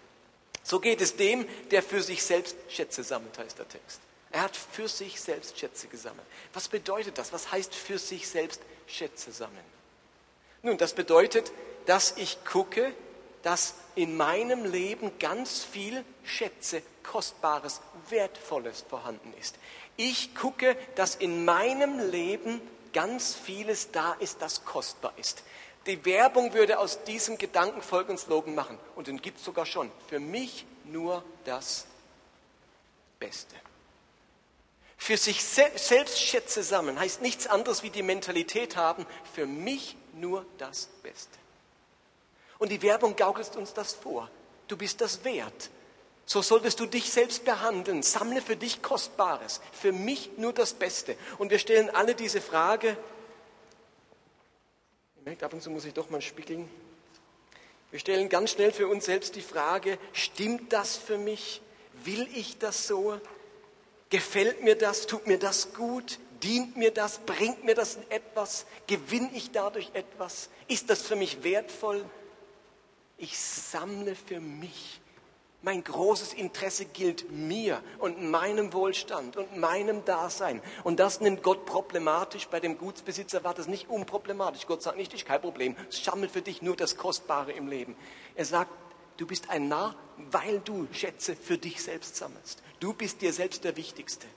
So 0.65 0.79
geht 0.79 0.99
es 0.99 1.15
dem, 1.15 1.47
der 1.69 1.83
für 1.83 2.01
sich 2.01 2.23
selbst 2.23 2.57
Schätze 2.69 3.03
sammelt, 3.03 3.37
heißt 3.37 3.59
der 3.59 3.69
Text. 3.69 4.01
Er 4.31 4.41
hat 4.41 4.57
für 4.57 4.87
sich 4.87 5.21
selbst 5.21 5.59
Schätze 5.59 5.87
gesammelt. 5.87 6.25
Was 6.53 6.67
bedeutet 6.67 7.19
das? 7.19 7.31
Was 7.31 7.51
heißt 7.51 7.75
für 7.75 7.99
sich 7.99 8.27
selbst 8.27 8.61
Schätze 8.87 9.31
sammeln? 9.31 9.63
Nun, 10.63 10.79
das 10.79 10.93
bedeutet, 10.93 11.51
dass 11.85 12.17
ich 12.17 12.43
gucke, 12.45 12.91
dass 13.43 13.75
in 13.93 14.17
meinem 14.17 14.65
Leben 14.65 15.11
ganz 15.19 15.63
viel 15.63 16.03
Schätze, 16.23 16.81
Kostbares, 17.03 17.81
Wertvolles 18.09 18.83
vorhanden 18.89 19.35
ist. 19.39 19.57
Ich 19.97 20.33
gucke, 20.33 20.75
dass 20.95 21.13
in 21.13 21.45
meinem 21.45 22.09
Leben 22.09 22.59
ganz 22.91 23.35
vieles 23.35 23.91
da 23.91 24.13
ist, 24.13 24.41
das 24.41 24.65
kostbar 24.65 25.13
ist. 25.17 25.43
Die 25.85 26.03
Werbung 26.05 26.53
würde 26.53 26.79
aus 26.79 27.03
diesem 27.03 27.37
Gedanken 27.37 27.81
folgenden 27.81 28.17
Slogan 28.17 28.55
machen, 28.55 28.79
und 28.95 29.07
den 29.07 29.21
gibt 29.21 29.39
es 29.39 29.45
sogar 29.45 29.65
schon. 29.65 29.91
Für 30.07 30.19
mich 30.19 30.65
nur 30.85 31.23
das 31.43 31.85
Beste. 33.19 33.55
Für 34.97 35.17
sich 35.17 35.43
selbst 35.43 36.19
Schätze 36.19 36.63
sammeln 36.63 36.99
heißt 36.99 37.21
nichts 37.21 37.45
anderes 37.45 37.83
wie 37.83 37.91
die 37.91 38.01
Mentalität 38.01 38.75
haben, 38.75 39.05
für 39.33 39.45
mich 39.45 39.95
nur 40.13 40.45
das 40.57 40.89
Beste. 41.03 41.37
Und 42.57 42.71
die 42.71 42.81
Werbung 42.81 43.15
gaukelt 43.15 43.55
uns 43.55 43.73
das 43.73 43.93
vor. 43.93 44.29
Du 44.67 44.77
bist 44.77 45.01
das 45.01 45.23
wert. 45.23 45.69
So 46.25 46.41
solltest 46.41 46.79
du 46.79 46.87
dich 46.87 47.11
selbst 47.11 47.45
behandeln. 47.45 48.01
Sammle 48.01 48.41
für 48.41 48.55
dich 48.55 48.81
Kostbares. 48.81 49.61
Für 49.71 49.91
mich 49.91 50.31
nur 50.37 50.53
das 50.53 50.73
Beste. 50.73 51.17
Und 51.37 51.51
wir 51.51 51.59
stellen 51.59 51.93
alle 51.93 52.15
diese 52.15 52.41
Frage. 52.41 52.97
Merkt, 55.25 55.41
ab 55.41 55.53
und 55.53 55.61
zu 55.63 55.71
muss 55.71 55.85
ich 55.85 55.93
doch 55.93 56.11
mal 56.11 56.21
spiegeln. 56.21 56.69
Wir 57.89 57.99
stellen 57.99 58.29
ganz 58.29 58.51
schnell 58.51 58.71
für 58.71 58.87
uns 58.87 59.05
selbst 59.05 59.35
die 59.35 59.41
Frage, 59.41 59.97
stimmt 60.13 60.71
das 60.71 60.97
für 60.97 61.17
mich? 61.17 61.61
Will 62.03 62.27
ich 62.35 62.59
das 62.59 62.85
so? 62.87 63.19
Gefällt 64.11 64.63
mir 64.63 64.75
das? 64.75 65.07
Tut 65.07 65.25
mir 65.25 65.39
das 65.39 65.73
gut? 65.73 66.19
Dient 66.43 66.77
mir 66.77 66.91
das? 66.91 67.17
Bringt 67.17 67.63
mir 67.63 67.73
das 67.73 67.97
etwas? 68.09 68.67
Gewinne 68.85 69.31
ich 69.33 69.49
dadurch 69.49 69.89
etwas? 69.93 70.49
Ist 70.67 70.91
das 70.91 71.01
für 71.01 71.15
mich 71.15 71.43
wertvoll? 71.43 72.05
Ich 73.17 73.39
sammle 73.39 74.13
für 74.13 74.39
mich. 74.39 75.01
Mein 75.65 75.83
großes 75.83 76.33
Interesse 76.33 76.85
gilt 76.85 77.31
mir 77.31 77.81
und 77.97 78.21
meinem 78.21 78.71
Wohlstand 78.71 79.35
und 79.35 79.57
meinem 79.57 80.05
Dasein. 80.05 80.61
Und 80.83 80.99
das 80.99 81.21
nimmt 81.21 81.41
Gott 81.41 81.65
problematisch. 81.65 82.47
Bei 82.49 82.59
dem 82.59 82.77
Gutsbesitzer 82.77 83.43
war 83.43 83.55
das 83.55 83.65
nicht 83.65 83.89
unproblematisch. 83.89 84.67
Gott 84.67 84.83
sagt 84.83 84.95
nicht, 84.95 85.15
ich 85.15 85.25
kein 85.25 85.41
Problem. 85.41 85.75
Sammel 85.89 86.29
für 86.29 86.43
dich 86.43 86.61
nur 86.61 86.75
das 86.75 86.97
Kostbare 86.97 87.51
im 87.51 87.67
Leben. 87.67 87.95
Er 88.35 88.45
sagt, 88.45 88.69
du 89.17 89.25
bist 89.25 89.49
ein 89.49 89.67
Narr, 89.67 89.95
weil 90.29 90.59
du 90.59 90.87
Schätze 90.91 91.35
für 91.35 91.57
dich 91.57 91.81
selbst 91.81 92.15
sammelst. 92.15 92.61
Du 92.79 92.93
bist 92.93 93.23
dir 93.23 93.33
selbst 93.33 93.63
der 93.63 93.75
Wichtigste. 93.75 94.27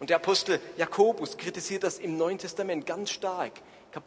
Und 0.00 0.08
der 0.08 0.16
Apostel 0.16 0.60
Jakobus 0.78 1.36
kritisiert 1.36 1.82
das 1.82 1.98
im 1.98 2.16
Neuen 2.16 2.38
Testament 2.38 2.86
ganz 2.86 3.10
stark. 3.10 3.52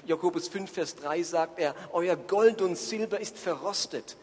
Jakobus 0.07 0.47
5, 0.47 0.71
Vers 0.71 0.95
3 0.95 1.21
sagt 1.21 1.59
er, 1.59 1.75
euer 1.91 2.15
Gold 2.15 2.63
und 2.63 2.75
Silber 2.79 3.19
ist 3.19 3.37
verrostet 3.37 4.17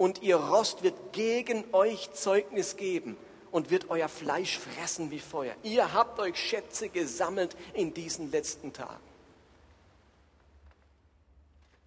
und 0.00 0.22
ihr 0.22 0.36
Rost 0.36 0.82
wird 0.82 1.12
gegen 1.12 1.62
euch 1.72 2.10
Zeugnis 2.12 2.78
geben 2.78 3.18
und 3.50 3.70
wird 3.70 3.90
euer 3.90 4.08
Fleisch 4.08 4.58
fressen 4.58 5.10
wie 5.10 5.18
Feuer. 5.18 5.54
Ihr 5.62 5.92
habt 5.92 6.18
euch 6.18 6.38
Schätze 6.38 6.88
gesammelt 6.88 7.54
in 7.74 7.92
diesen 7.92 8.30
letzten 8.30 8.72
Tagen. 8.72 9.04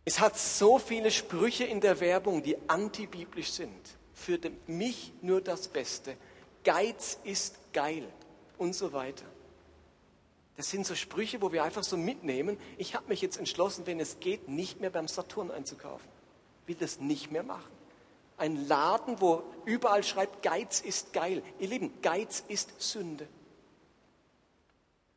Es 0.05 0.20
hat 0.20 0.38
so 0.38 0.77
viele 0.77 1.10
Sprüche 1.10 1.63
in 1.63 1.82
der 1.82 2.00
Werbung, 2.01 2.43
die 2.43 2.55
antibiblisch 2.70 3.51
sind. 3.51 3.98
Für 4.13 4.38
mich 4.67 5.12
nur 5.24 5.41
das 5.41 5.67
Beste. 5.67 6.15
Geiz 6.63 7.17
ist 7.24 7.55
geil 7.74 8.08
und 8.60 8.75
so 8.75 8.93
weiter. 8.93 9.25
Das 10.55 10.70
sind 10.70 10.86
so 10.86 10.93
Sprüche, 10.93 11.41
wo 11.41 11.51
wir 11.51 11.63
einfach 11.63 11.84
so 11.84 11.98
mitnehmen. 11.98 12.60
Ich 12.77 12.93
habe 12.93 13.08
mich 13.08 13.24
jetzt 13.24 13.38
entschlossen, 13.38 13.88
wenn 13.88 14.00
es 14.00 14.20
geht, 14.20 14.48
nicht 14.48 14.82
mehr 14.82 14.91
beim 14.91 15.08
Saturn 15.08 15.50
einzukaufen. 15.50 16.12
Will 16.67 16.75
das 16.79 17.00
nicht 17.00 17.32
mehr 17.32 17.41
machen. 17.41 17.73
Ein 18.37 18.67
Laden, 18.67 19.21
wo 19.21 19.43
überall 19.65 20.03
schreibt, 20.03 20.41
Geiz 20.41 20.81
ist 20.81 21.13
geil. 21.13 21.43
Ihr 21.59 21.67
Lieben, 21.67 22.01
Geiz 22.01 22.43
ist 22.47 22.81
Sünde. 22.81 23.27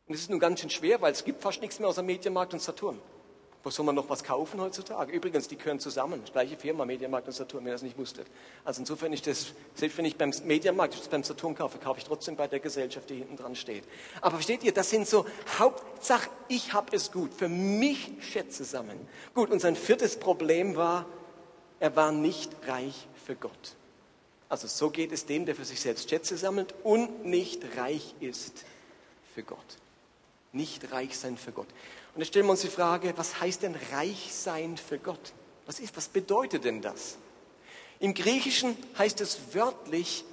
Und 0.06 0.14
es 0.14 0.20
ist 0.20 0.30
nun 0.30 0.38
ganz 0.38 0.60
schön 0.60 0.70
schwer, 0.70 1.00
weil 1.00 1.12
es 1.12 1.24
gibt 1.24 1.42
fast 1.42 1.60
nichts 1.60 1.78
mehr 1.80 1.88
außer 1.88 2.02
Medienmarkt 2.02 2.52
und 2.52 2.62
Saturn. 2.62 3.00
Wo 3.66 3.70
soll 3.70 3.84
man 3.84 3.96
noch 3.96 4.08
was 4.08 4.22
kaufen 4.22 4.60
heutzutage? 4.60 5.10
Übrigens, 5.10 5.48
die 5.48 5.56
gehören 5.56 5.80
zusammen. 5.80 6.22
Gleiche 6.32 6.56
Firma, 6.56 6.84
Mediamarkt 6.84 7.26
und 7.26 7.32
Saturn, 7.32 7.64
wenn 7.64 7.70
ihr 7.70 7.74
das 7.74 7.82
nicht 7.82 7.98
wusstet. 7.98 8.28
Also 8.64 8.80
insofern 8.80 9.12
ist 9.12 9.26
das, 9.26 9.54
selbst 9.74 9.98
wenn 9.98 10.04
ich 10.04 10.16
beim 10.16 10.32
Mediamarkt, 10.44 11.10
beim 11.10 11.24
Saturn 11.24 11.56
kaufe, 11.56 11.78
kaufe 11.78 11.98
ich 11.98 12.04
trotzdem 12.04 12.36
bei 12.36 12.46
der 12.46 12.60
Gesellschaft, 12.60 13.10
die 13.10 13.16
hinten 13.16 13.36
dran 13.36 13.56
steht. 13.56 13.82
Aber 14.20 14.34
versteht 14.36 14.62
ihr, 14.62 14.72
das 14.72 14.90
sind 14.90 15.08
so 15.08 15.26
Hauptsache, 15.58 16.30
ich 16.46 16.74
habe 16.74 16.94
es 16.94 17.10
gut. 17.10 17.34
Für 17.34 17.48
mich 17.48 18.12
Schätze 18.20 18.62
sammeln. 18.62 19.00
Gut, 19.34 19.50
und 19.50 19.58
sein 19.58 19.74
viertes 19.74 20.16
Problem 20.16 20.76
war, 20.76 21.06
er 21.80 21.94
war 21.96 22.12
nicht 22.12 22.50
reich 22.66 23.06
für 23.24 23.34
Gott. 23.34 23.76
Also 24.48 24.68
so 24.68 24.90
geht 24.90 25.12
es 25.12 25.26
dem, 25.26 25.44
der 25.44 25.54
für 25.54 25.64
sich 25.64 25.80
selbst 25.80 26.08
Schätze 26.08 26.36
sammelt 26.36 26.74
und 26.84 27.24
nicht 27.24 27.62
reich 27.76 28.14
ist 28.20 28.64
für 29.34 29.42
Gott. 29.42 29.58
Nicht 30.52 30.92
reich 30.92 31.18
sein 31.18 31.36
für 31.36 31.52
Gott. 31.52 31.66
Und 32.14 32.20
jetzt 32.20 32.28
stellen 32.28 32.46
wir 32.46 32.52
uns 32.52 32.60
die 32.60 32.68
Frage, 32.68 33.12
was 33.16 33.40
heißt 33.40 33.62
denn 33.62 33.74
reich 33.92 34.32
sein 34.32 34.76
für 34.76 34.98
Gott? 34.98 35.32
Was 35.66 35.80
ist, 35.80 35.96
was 35.96 36.08
bedeutet 36.08 36.64
denn 36.64 36.80
das? 36.80 37.18
Im 37.98 38.14
Griechischen 38.14 38.76
heißt 38.96 39.20
es 39.20 39.38
wörtlich 39.52 40.24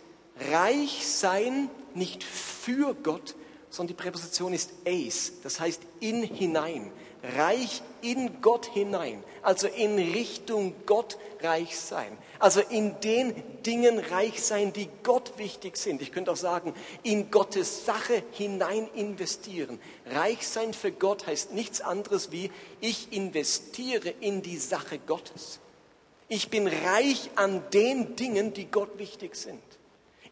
reich 0.51 1.07
sein 1.07 1.69
nicht 1.95 2.23
für 2.23 2.93
Gott, 2.93 3.35
sondern 3.69 3.95
die 3.95 4.01
Präposition 4.01 4.53
ist 4.53 4.71
eis, 4.85 5.33
das 5.41 5.59
heißt 5.59 5.81
in 5.99 6.23
hinein 6.23 6.91
reich 7.23 7.81
in 8.01 8.41
Gott 8.41 8.65
hinein, 8.65 9.23
also 9.41 9.67
in 9.67 9.95
Richtung 9.95 10.73
Gott 10.85 11.17
reich 11.41 11.77
sein, 11.77 12.17
also 12.37 12.59
in 12.59 12.99
den 12.99 13.33
Dingen 13.63 13.97
reich 13.99 14.43
sein, 14.43 14.73
die 14.73 14.89
Gott 15.03 15.37
wichtig 15.37 15.77
sind. 15.77 16.01
Ich 16.01 16.11
könnte 16.11 16.31
auch 16.31 16.37
sagen, 16.37 16.73
in 17.01 17.31
Gottes 17.31 17.85
Sache 17.85 18.23
hinein 18.31 18.89
investieren. 18.93 19.79
Reich 20.05 20.45
sein 20.47 20.73
für 20.73 20.91
Gott 20.91 21.25
heißt 21.25 21.53
nichts 21.53 21.79
anderes 21.81 22.31
wie, 22.31 22.51
ich 22.81 23.13
investiere 23.13 24.09
in 24.19 24.41
die 24.41 24.57
Sache 24.57 24.99
Gottes. 24.99 25.59
Ich 26.27 26.49
bin 26.49 26.67
reich 26.67 27.29
an 27.35 27.63
den 27.71 28.15
Dingen, 28.15 28.53
die 28.53 28.65
Gott 28.65 28.97
wichtig 28.97 29.35
sind. 29.35 29.61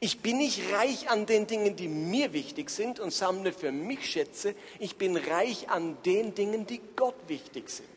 Ich 0.04 0.22
bin 0.22 0.40
nicht 0.40 0.74
reich 0.74 1.12
an 1.12 1.28
den 1.28 1.46
Dingen, 1.46 1.76
die 1.76 1.88
mir 1.88 2.34
wichtig 2.34 2.72
sind 2.72 3.00
und 3.00 3.14
sammle 3.14 3.54
für 3.54 3.72
mich 3.72 4.10
Schätze. 4.10 4.56
Ich 4.80 4.96
bin 4.96 5.16
reich 5.16 5.70
an 5.70 5.96
den 6.02 6.34
Dingen, 6.34 6.66
die 6.66 6.82
Gott 6.96 7.14
wichtig 7.28 7.70
sind, 7.70 7.88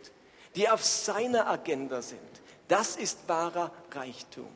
die 0.54 0.68
auf 0.68 0.84
seiner 0.84 1.48
Agenda 1.48 2.02
sind. 2.02 2.20
Das 2.68 2.96
ist 2.96 3.26
wahrer 3.26 3.72
Reichtum. 3.90 4.48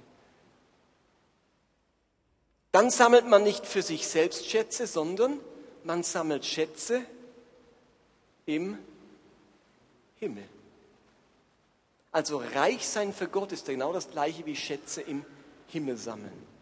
Dann 2.70 2.90
sammelt 2.90 3.26
man 3.26 3.44
nicht 3.44 3.64
für 3.64 3.80
sich 3.80 4.06
selbst 4.06 4.46
Schätze, 4.46 4.86
sondern 4.86 5.40
man 5.84 6.02
sammelt 6.02 6.44
Schätze 6.44 7.02
im 8.44 8.76
Himmel. 10.20 10.44
Also 12.12 12.42
reich 12.54 12.86
sein 12.86 13.14
für 13.14 13.28
Gott 13.28 13.52
ist 13.52 13.64
genau 13.64 13.94
das 13.94 14.10
gleiche 14.10 14.44
wie 14.44 14.54
Schätze 14.54 15.00
im 15.00 15.24
Himmel 15.68 15.96
sammeln. 15.96 16.57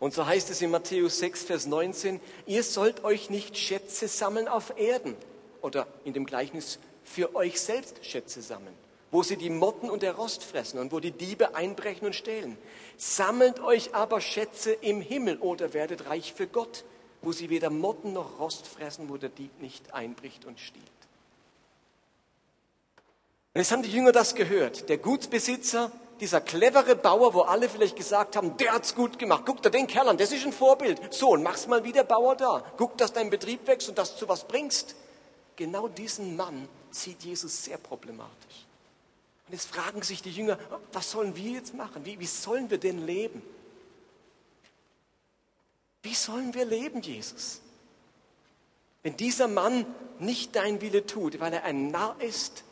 Und 0.00 0.14
so 0.14 0.26
heißt 0.26 0.48
es 0.50 0.62
in 0.62 0.70
Matthäus 0.70 1.18
6, 1.18 1.44
Vers 1.44 1.66
19, 1.66 2.20
ihr 2.46 2.64
sollt 2.64 3.04
euch 3.04 3.28
nicht 3.28 3.56
Schätze 3.58 4.08
sammeln 4.08 4.48
auf 4.48 4.72
Erden 4.78 5.14
oder 5.60 5.86
in 6.04 6.14
dem 6.14 6.24
Gleichnis 6.24 6.78
für 7.04 7.34
euch 7.34 7.60
selbst 7.60 8.04
Schätze 8.04 8.40
sammeln, 8.40 8.74
wo 9.10 9.22
sie 9.22 9.36
die 9.36 9.50
Motten 9.50 9.90
und 9.90 10.02
der 10.02 10.14
Rost 10.14 10.42
fressen 10.42 10.80
und 10.80 10.90
wo 10.90 11.00
die 11.00 11.10
Diebe 11.10 11.54
einbrechen 11.54 12.06
und 12.06 12.14
stehlen. 12.14 12.56
Sammelt 12.96 13.60
euch 13.60 13.94
aber 13.94 14.22
Schätze 14.22 14.72
im 14.72 15.02
Himmel 15.02 15.36
oder 15.36 15.74
werdet 15.74 16.06
reich 16.06 16.32
für 16.32 16.46
Gott, 16.46 16.84
wo 17.20 17.32
sie 17.32 17.50
weder 17.50 17.68
Motten 17.68 18.14
noch 18.14 18.40
Rost 18.40 18.66
fressen, 18.66 19.10
wo 19.10 19.18
der 19.18 19.28
Dieb 19.28 19.60
nicht 19.60 19.92
einbricht 19.92 20.46
und 20.46 20.58
stiehlt. 20.60 20.82
Und 23.52 23.60
jetzt 23.60 23.70
haben 23.70 23.82
die 23.82 23.92
Jünger 23.92 24.12
das 24.12 24.34
gehört. 24.34 24.88
Der 24.88 24.96
Gutsbesitzer 24.96 25.92
dieser 26.20 26.40
clevere 26.40 26.96
Bauer, 26.96 27.34
wo 27.34 27.40
alle 27.42 27.68
vielleicht 27.68 27.96
gesagt 27.96 28.36
haben, 28.36 28.56
der 28.58 28.72
hat's 28.72 28.94
gut 28.94 29.18
gemacht. 29.18 29.44
Guck 29.46 29.62
dir 29.62 29.70
den 29.70 29.86
Kerl 29.86 30.08
an, 30.08 30.18
das 30.18 30.32
ist 30.32 30.44
ein 30.44 30.52
Vorbild. 30.52 31.12
So, 31.12 31.30
und 31.30 31.42
mach's 31.42 31.66
mal 31.66 31.82
wie 31.82 31.92
der 31.92 32.04
Bauer 32.04 32.36
da. 32.36 32.62
Guck, 32.76 32.98
dass 32.98 33.12
dein 33.12 33.30
Betrieb 33.30 33.66
wächst 33.66 33.88
und 33.88 33.98
dass 33.98 34.16
du 34.16 34.28
was 34.28 34.46
bringst. 34.46 34.94
Genau 35.56 35.88
diesen 35.88 36.36
Mann 36.36 36.68
sieht 36.90 37.22
Jesus 37.22 37.64
sehr 37.64 37.78
problematisch. 37.78 38.66
Und 39.46 39.54
jetzt 39.54 39.68
fragen 39.68 40.02
sich 40.02 40.22
die 40.22 40.30
Jünger, 40.30 40.58
was 40.92 41.10
sollen 41.10 41.34
wir 41.34 41.52
jetzt 41.52 41.74
machen? 41.74 42.04
Wie, 42.04 42.20
wie 42.20 42.26
sollen 42.26 42.70
wir 42.70 42.78
denn 42.78 43.04
leben? 43.04 43.42
Wie 46.02 46.14
sollen 46.14 46.54
wir 46.54 46.64
leben, 46.64 47.02
Jesus? 47.02 47.60
Wenn 49.02 49.16
dieser 49.16 49.48
Mann 49.48 49.86
nicht 50.18 50.56
dein 50.56 50.80
Wille 50.80 51.06
tut, 51.06 51.40
weil 51.40 51.52
er 51.52 51.64
ein 51.64 51.90
Narr 51.90 52.16
ist, 52.20 52.64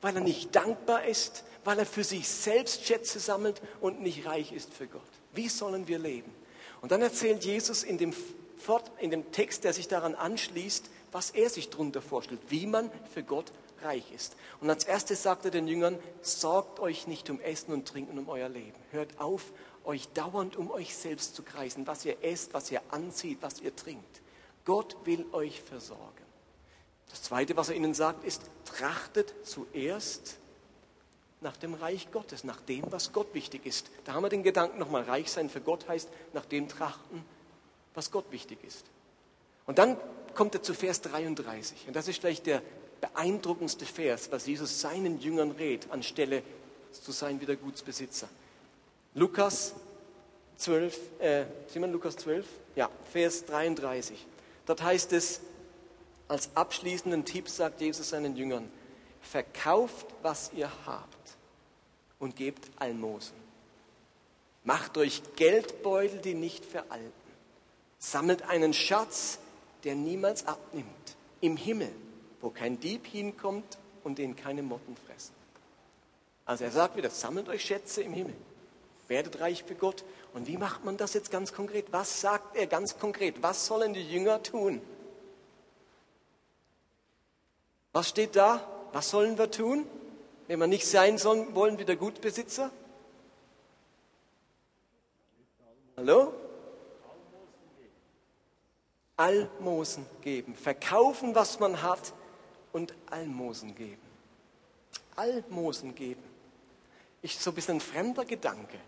weil 0.00 0.16
er 0.16 0.22
nicht 0.22 0.54
dankbar 0.54 1.04
ist, 1.04 1.44
weil 1.64 1.78
er 1.78 1.86
für 1.86 2.04
sich 2.04 2.28
selbst 2.28 2.84
Schätze 2.84 3.20
sammelt 3.20 3.60
und 3.80 4.00
nicht 4.00 4.26
reich 4.26 4.52
ist 4.52 4.72
für 4.72 4.86
Gott. 4.86 5.02
Wie 5.32 5.48
sollen 5.48 5.88
wir 5.88 5.98
leben? 5.98 6.32
Und 6.80 6.92
dann 6.92 7.02
erzählt 7.02 7.44
Jesus 7.44 7.82
in 7.82 7.98
dem, 7.98 8.14
in 8.98 9.10
dem 9.10 9.30
Text, 9.32 9.64
der 9.64 9.72
sich 9.72 9.88
daran 9.88 10.14
anschließt, 10.14 10.90
was 11.12 11.30
er 11.30 11.50
sich 11.50 11.70
darunter 11.70 12.02
vorstellt, 12.02 12.40
wie 12.48 12.66
man 12.66 12.90
für 13.12 13.22
Gott 13.22 13.52
reich 13.82 14.12
ist. 14.12 14.36
Und 14.60 14.70
als 14.70 14.84
erstes 14.84 15.22
sagt 15.22 15.44
er 15.44 15.50
den 15.50 15.68
Jüngern, 15.68 15.98
sorgt 16.22 16.80
euch 16.80 17.06
nicht 17.06 17.30
um 17.30 17.40
Essen 17.40 17.72
und 17.72 17.88
Trinken 17.88 18.18
um 18.18 18.28
euer 18.28 18.48
Leben. 18.48 18.78
Hört 18.90 19.18
auf, 19.18 19.52
euch 19.84 20.08
dauernd 20.08 20.56
um 20.56 20.70
euch 20.70 20.94
selbst 20.94 21.34
zu 21.34 21.42
kreisen, 21.42 21.86
was 21.86 22.04
ihr 22.04 22.22
esst, 22.22 22.54
was 22.54 22.70
ihr 22.70 22.82
anzieht, 22.90 23.38
was 23.40 23.60
ihr 23.60 23.74
trinkt. 23.74 24.20
Gott 24.64 24.96
will 25.04 25.24
euch 25.32 25.62
versorgen. 25.62 26.04
Das 27.10 27.22
Zweite, 27.22 27.56
was 27.56 27.70
er 27.70 27.76
ihnen 27.76 27.94
sagt, 27.94 28.24
ist, 28.24 28.42
trachtet 28.64 29.34
zuerst 29.42 30.36
nach 31.40 31.56
dem 31.56 31.74
Reich 31.74 32.10
Gottes, 32.12 32.44
nach 32.44 32.60
dem, 32.60 32.84
was 32.90 33.12
Gott 33.12 33.32
wichtig 33.34 33.64
ist. 33.64 33.90
Da 34.04 34.12
haben 34.12 34.22
wir 34.22 34.28
den 34.28 34.42
Gedanken 34.42 34.78
nochmal, 34.78 35.02
reich 35.02 35.30
sein 35.30 35.48
für 35.48 35.60
Gott 35.60 35.88
heißt, 35.88 36.08
nach 36.34 36.44
dem 36.44 36.68
trachten, 36.68 37.24
was 37.94 38.10
Gott 38.10 38.30
wichtig 38.30 38.62
ist. 38.62 38.84
Und 39.66 39.78
dann 39.78 39.96
kommt 40.34 40.54
er 40.54 40.62
zu 40.62 40.74
Vers 40.74 41.00
33. 41.00 41.86
Und 41.86 41.96
das 41.96 42.08
ist 42.08 42.20
vielleicht 42.20 42.46
der 42.46 42.62
beeindruckendste 43.00 43.86
Vers, 43.86 44.30
was 44.30 44.46
Jesus 44.46 44.80
seinen 44.80 45.20
Jüngern 45.20 45.52
rät, 45.52 45.90
anstelle 45.90 46.42
zu 46.92 47.12
sein 47.12 47.40
wie 47.40 47.46
der 47.46 47.56
Gutsbesitzer. 47.56 48.28
Lukas 49.14 49.74
12, 50.58 51.20
äh, 51.20 51.44
sieht 51.68 51.80
man 51.80 51.92
Lukas 51.92 52.16
12? 52.16 52.46
Ja, 52.76 52.90
Vers 53.12 53.46
33. 53.46 54.26
Dort 54.66 54.82
heißt 54.82 55.12
es, 55.14 55.40
als 56.28 56.50
abschließenden 56.54 57.24
Tipp 57.24 57.48
sagt 57.48 57.80
Jesus 57.80 58.10
seinen 58.10 58.36
Jüngern, 58.36 58.70
verkauft, 59.22 60.06
was 60.22 60.52
ihr 60.54 60.70
habt 60.86 61.19
und 62.20 62.36
gebt 62.36 62.70
Almosen. 62.78 63.34
Macht 64.62 64.96
euch 64.98 65.22
Geldbeutel, 65.36 66.20
die 66.20 66.34
nicht 66.34 66.64
veralten. 66.64 67.12
Sammelt 67.98 68.42
einen 68.42 68.72
Schatz, 68.72 69.38
der 69.84 69.94
niemals 69.94 70.46
abnimmt, 70.46 71.16
im 71.40 71.56
Himmel, 71.56 71.90
wo 72.40 72.50
kein 72.50 72.78
Dieb 72.78 73.06
hinkommt 73.06 73.78
und 74.04 74.18
den 74.18 74.36
keine 74.36 74.62
Motten 74.62 74.96
fressen. 75.06 75.34
Also 76.44 76.64
er 76.64 76.70
sagt 76.70 76.96
wieder, 76.96 77.10
sammelt 77.10 77.48
euch 77.48 77.64
Schätze 77.64 78.02
im 78.02 78.12
Himmel, 78.12 78.36
werdet 79.08 79.40
reich 79.40 79.64
für 79.64 79.74
Gott. 79.74 80.04
Und 80.34 80.46
wie 80.46 80.58
macht 80.58 80.84
man 80.84 80.96
das 80.96 81.14
jetzt 81.14 81.30
ganz 81.30 81.52
konkret? 81.52 81.86
Was 81.90 82.20
sagt 82.20 82.56
er 82.56 82.66
ganz 82.66 82.98
konkret? 82.98 83.42
Was 83.42 83.66
sollen 83.66 83.94
die 83.94 84.08
Jünger 84.08 84.42
tun? 84.42 84.80
Was 87.92 88.08
steht 88.08 88.36
da? 88.36 88.66
Was 88.92 89.10
sollen 89.10 89.38
wir 89.38 89.50
tun, 89.50 89.86
wenn 90.50 90.58
wir 90.58 90.66
nicht 90.66 90.84
sein 90.84 91.16
sollen, 91.16 91.54
wollen 91.54 91.78
wie 91.78 91.84
der 91.84 91.94
Gutbesitzer? 91.94 92.72
Hallo? 95.96 96.34
Almosen 99.16 100.04
geben. 100.22 100.56
Verkaufen, 100.56 101.36
was 101.36 101.60
man 101.60 101.82
hat 101.82 102.12
und 102.72 102.94
Almosen 103.06 103.76
geben. 103.76 104.02
Almosen 105.14 105.94
geben. 105.94 106.24
Ist 107.22 107.40
so 107.40 107.52
ein 107.52 107.54
bisschen 107.54 107.76
ein 107.76 107.80
fremder 107.80 108.24
Gedanke. 108.24 108.80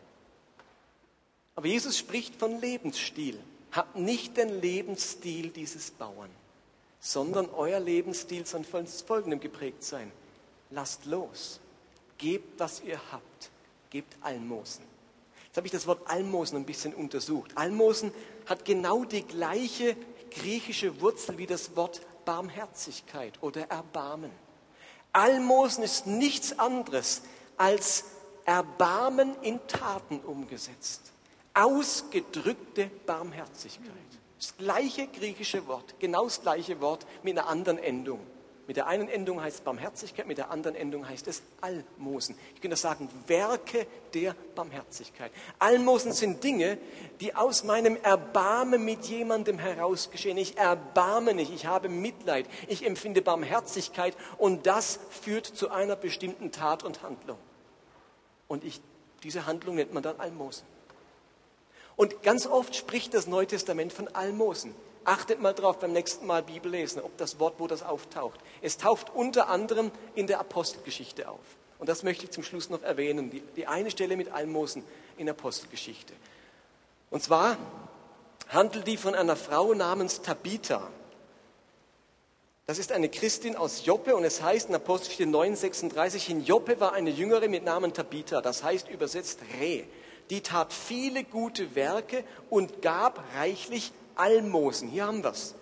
Aber 1.54 1.68
Jesus 1.68 1.96
spricht 1.96 2.34
von 2.34 2.60
Lebensstil. 2.60 3.38
Habt 3.70 3.94
nicht 3.94 4.36
den 4.36 4.60
Lebensstil 4.60 5.50
dieses 5.50 5.92
Bauern, 5.92 6.30
sondern 6.98 7.48
euer 7.50 7.78
Lebensstil 7.78 8.46
soll 8.46 8.64
von 8.64 8.84
folgendem 8.88 9.38
geprägt 9.38 9.84
sein. 9.84 10.10
Lasst 10.72 11.06
los. 11.06 11.60
Gebt, 12.18 12.58
was 12.58 12.80
ihr 12.80 13.00
habt. 13.10 13.50
Gebt 13.90 14.16
Almosen. 14.22 14.84
Jetzt 15.46 15.56
habe 15.56 15.66
ich 15.66 15.72
das 15.72 15.86
Wort 15.86 16.08
Almosen 16.08 16.56
ein 16.56 16.64
bisschen 16.64 16.94
untersucht. 16.94 17.50
Almosen 17.56 18.12
hat 18.46 18.64
genau 18.64 19.04
die 19.04 19.22
gleiche 19.22 19.96
griechische 20.30 21.00
Wurzel 21.00 21.36
wie 21.36 21.46
das 21.46 21.76
Wort 21.76 22.00
Barmherzigkeit 22.24 23.34
oder 23.42 23.70
Erbarmen. 23.70 24.30
Almosen 25.12 25.84
ist 25.84 26.06
nichts 26.06 26.58
anderes 26.58 27.22
als 27.58 28.04
Erbarmen 28.46 29.36
in 29.42 29.60
Taten 29.66 30.20
umgesetzt. 30.20 31.12
Ausgedrückte 31.52 32.90
Barmherzigkeit. 33.04 33.92
Das 34.38 34.56
gleiche 34.56 35.06
griechische 35.06 35.66
Wort, 35.66 35.94
genau 35.98 36.24
das 36.24 36.40
gleiche 36.40 36.80
Wort 36.80 37.06
mit 37.22 37.38
einer 37.38 37.46
anderen 37.46 37.78
Endung. 37.78 38.20
Mit 38.68 38.76
der 38.76 38.86
einen 38.86 39.08
Endung 39.08 39.42
heißt 39.42 39.56
es 39.56 39.60
Barmherzigkeit, 39.62 40.26
mit 40.26 40.38
der 40.38 40.52
anderen 40.52 40.76
Endung 40.76 41.08
heißt 41.08 41.26
es 41.26 41.42
Almosen. 41.60 42.36
Ich 42.54 42.60
könnte 42.60 42.76
sagen, 42.76 43.08
Werke 43.26 43.88
der 44.14 44.36
Barmherzigkeit. 44.54 45.32
Almosen 45.58 46.12
sind 46.12 46.44
Dinge, 46.44 46.78
die 47.20 47.34
aus 47.34 47.64
meinem 47.64 47.96
Erbarmen 47.96 48.84
mit 48.84 49.06
jemandem 49.06 49.58
heraus 49.58 50.10
geschehen. 50.12 50.38
Ich 50.38 50.58
erbarme 50.58 51.34
nicht, 51.34 51.52
ich 51.52 51.66
habe 51.66 51.88
Mitleid, 51.88 52.46
ich 52.68 52.86
empfinde 52.86 53.20
Barmherzigkeit 53.20 54.16
und 54.38 54.64
das 54.64 55.00
führt 55.10 55.46
zu 55.46 55.70
einer 55.70 55.96
bestimmten 55.96 56.52
Tat 56.52 56.84
und 56.84 57.02
Handlung. 57.02 57.38
Und 58.46 58.62
ich, 58.62 58.80
diese 59.24 59.44
Handlung 59.44 59.74
nennt 59.74 59.92
man 59.92 60.04
dann 60.04 60.20
Almosen. 60.20 60.66
Und 61.96 62.22
ganz 62.22 62.46
oft 62.46 62.76
spricht 62.76 63.12
das 63.12 63.26
Neue 63.26 63.48
Testament 63.48 63.92
von 63.92 64.06
Almosen. 64.08 64.72
Achtet 65.04 65.40
mal 65.40 65.52
drauf 65.52 65.78
beim 65.78 65.92
nächsten 65.92 66.26
Mal 66.26 66.42
Bibel 66.42 66.70
lesen, 66.70 67.02
ob 67.02 67.16
das 67.16 67.40
Wort, 67.40 67.54
wo 67.58 67.66
das 67.66 67.82
auftaucht. 67.82 68.40
Es 68.60 68.78
taucht 68.78 69.10
unter 69.14 69.48
anderem 69.48 69.90
in 70.14 70.26
der 70.26 70.38
Apostelgeschichte 70.40 71.28
auf. 71.28 71.40
Und 71.78 71.88
das 71.88 72.04
möchte 72.04 72.24
ich 72.24 72.30
zum 72.30 72.44
Schluss 72.44 72.70
noch 72.70 72.82
erwähnen. 72.82 73.30
Die, 73.30 73.40
die 73.56 73.66
eine 73.66 73.90
Stelle 73.90 74.16
mit 74.16 74.30
Almosen 74.30 74.84
in 75.16 75.26
der 75.26 75.34
Apostelgeschichte. 75.34 76.14
Und 77.10 77.22
zwar 77.22 77.56
handelt 78.48 78.86
die 78.86 78.96
von 78.96 79.14
einer 79.14 79.36
Frau 79.36 79.74
namens 79.74 80.22
Tabitha. 80.22 80.88
Das 82.66 82.78
ist 82.78 82.92
eine 82.92 83.08
Christin 83.08 83.56
aus 83.56 83.84
Joppe 83.84 84.14
und 84.14 84.24
es 84.24 84.40
heißt 84.40 84.68
in 84.68 84.74
Apostelgeschichte 84.76 85.24
9,36, 85.24 86.30
in 86.30 86.44
Joppe 86.44 86.78
war 86.78 86.92
eine 86.92 87.10
Jüngere 87.10 87.48
mit 87.48 87.64
Namen 87.64 87.92
Tabitha, 87.92 88.40
das 88.40 88.62
heißt 88.62 88.88
übersetzt 88.88 89.40
Reh. 89.60 89.84
Die 90.30 90.40
tat 90.40 90.72
viele 90.72 91.24
gute 91.24 91.74
Werke 91.74 92.24
und 92.48 92.80
gab 92.80 93.22
reichlich 93.36 93.92
Almosen. 94.22 94.88
Hier 94.88 95.06
haben 95.06 95.24
wir 95.24 95.30
es. 95.30 95.54